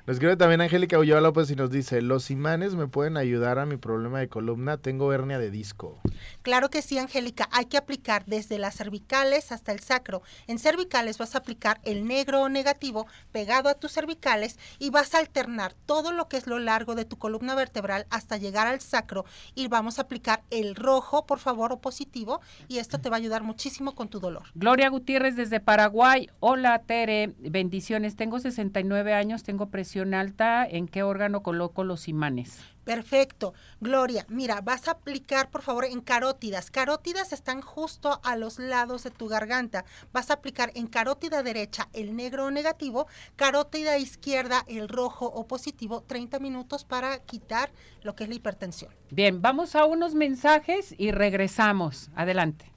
[0.06, 3.66] Nos escribe también Angélica Ulloa López y nos dice, los imanes me pueden ayudar a
[3.66, 6.00] mi problema de columna, tengo hernia de disco.
[6.42, 10.22] Claro que sí, Angélica, hay que aplicar desde las cervicales hasta el sacro.
[10.46, 15.14] En cervicales vas a aplicar el negro o negativo pegado a tus cervicales y vas
[15.14, 18.80] a alternar todo lo que es lo largo de tu columna vertebral hasta llegar al
[18.80, 19.24] sacro
[19.54, 23.18] y vamos a aplicar el rojo, por favor, o positivo, y esto te va a
[23.18, 24.42] ayudar muchísimo con tu dolor.
[24.54, 26.28] Gloria Gutiérrez desde Paraguay.
[26.40, 27.34] Hola, Tere.
[27.38, 28.16] Bendiciones.
[28.16, 30.66] Tengo 69 años, tengo presión alta.
[30.66, 32.60] ¿En qué órgano coloco los imanes?
[32.84, 33.54] Perfecto.
[33.80, 36.70] Gloria, mira, vas a aplicar por favor en carótidas.
[36.70, 39.84] Carótidas están justo a los lados de tu garganta.
[40.12, 43.06] Vas a aplicar en carótida derecha el negro o negativo,
[43.36, 47.70] carótida izquierda el rojo o positivo, 30 minutos para quitar
[48.02, 48.92] lo que es la hipertensión.
[49.10, 52.10] Bien, vamos a unos mensajes y regresamos.
[52.14, 52.69] Adelante.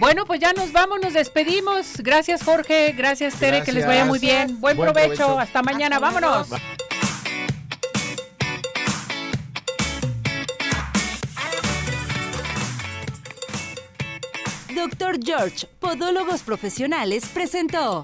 [0.00, 1.98] Bueno, pues ya nos vamos, nos despedimos.
[1.98, 4.58] Gracias Jorge, gracias Tere, que les vaya muy bien.
[4.58, 5.38] Buen, provecho.
[5.38, 6.48] hasta mañana, vámonos.
[14.74, 18.02] Doctor George, Podólogos Profesionales, presentó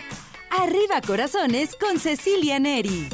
[0.50, 3.08] Arriba Corazones con Cecilia Neri.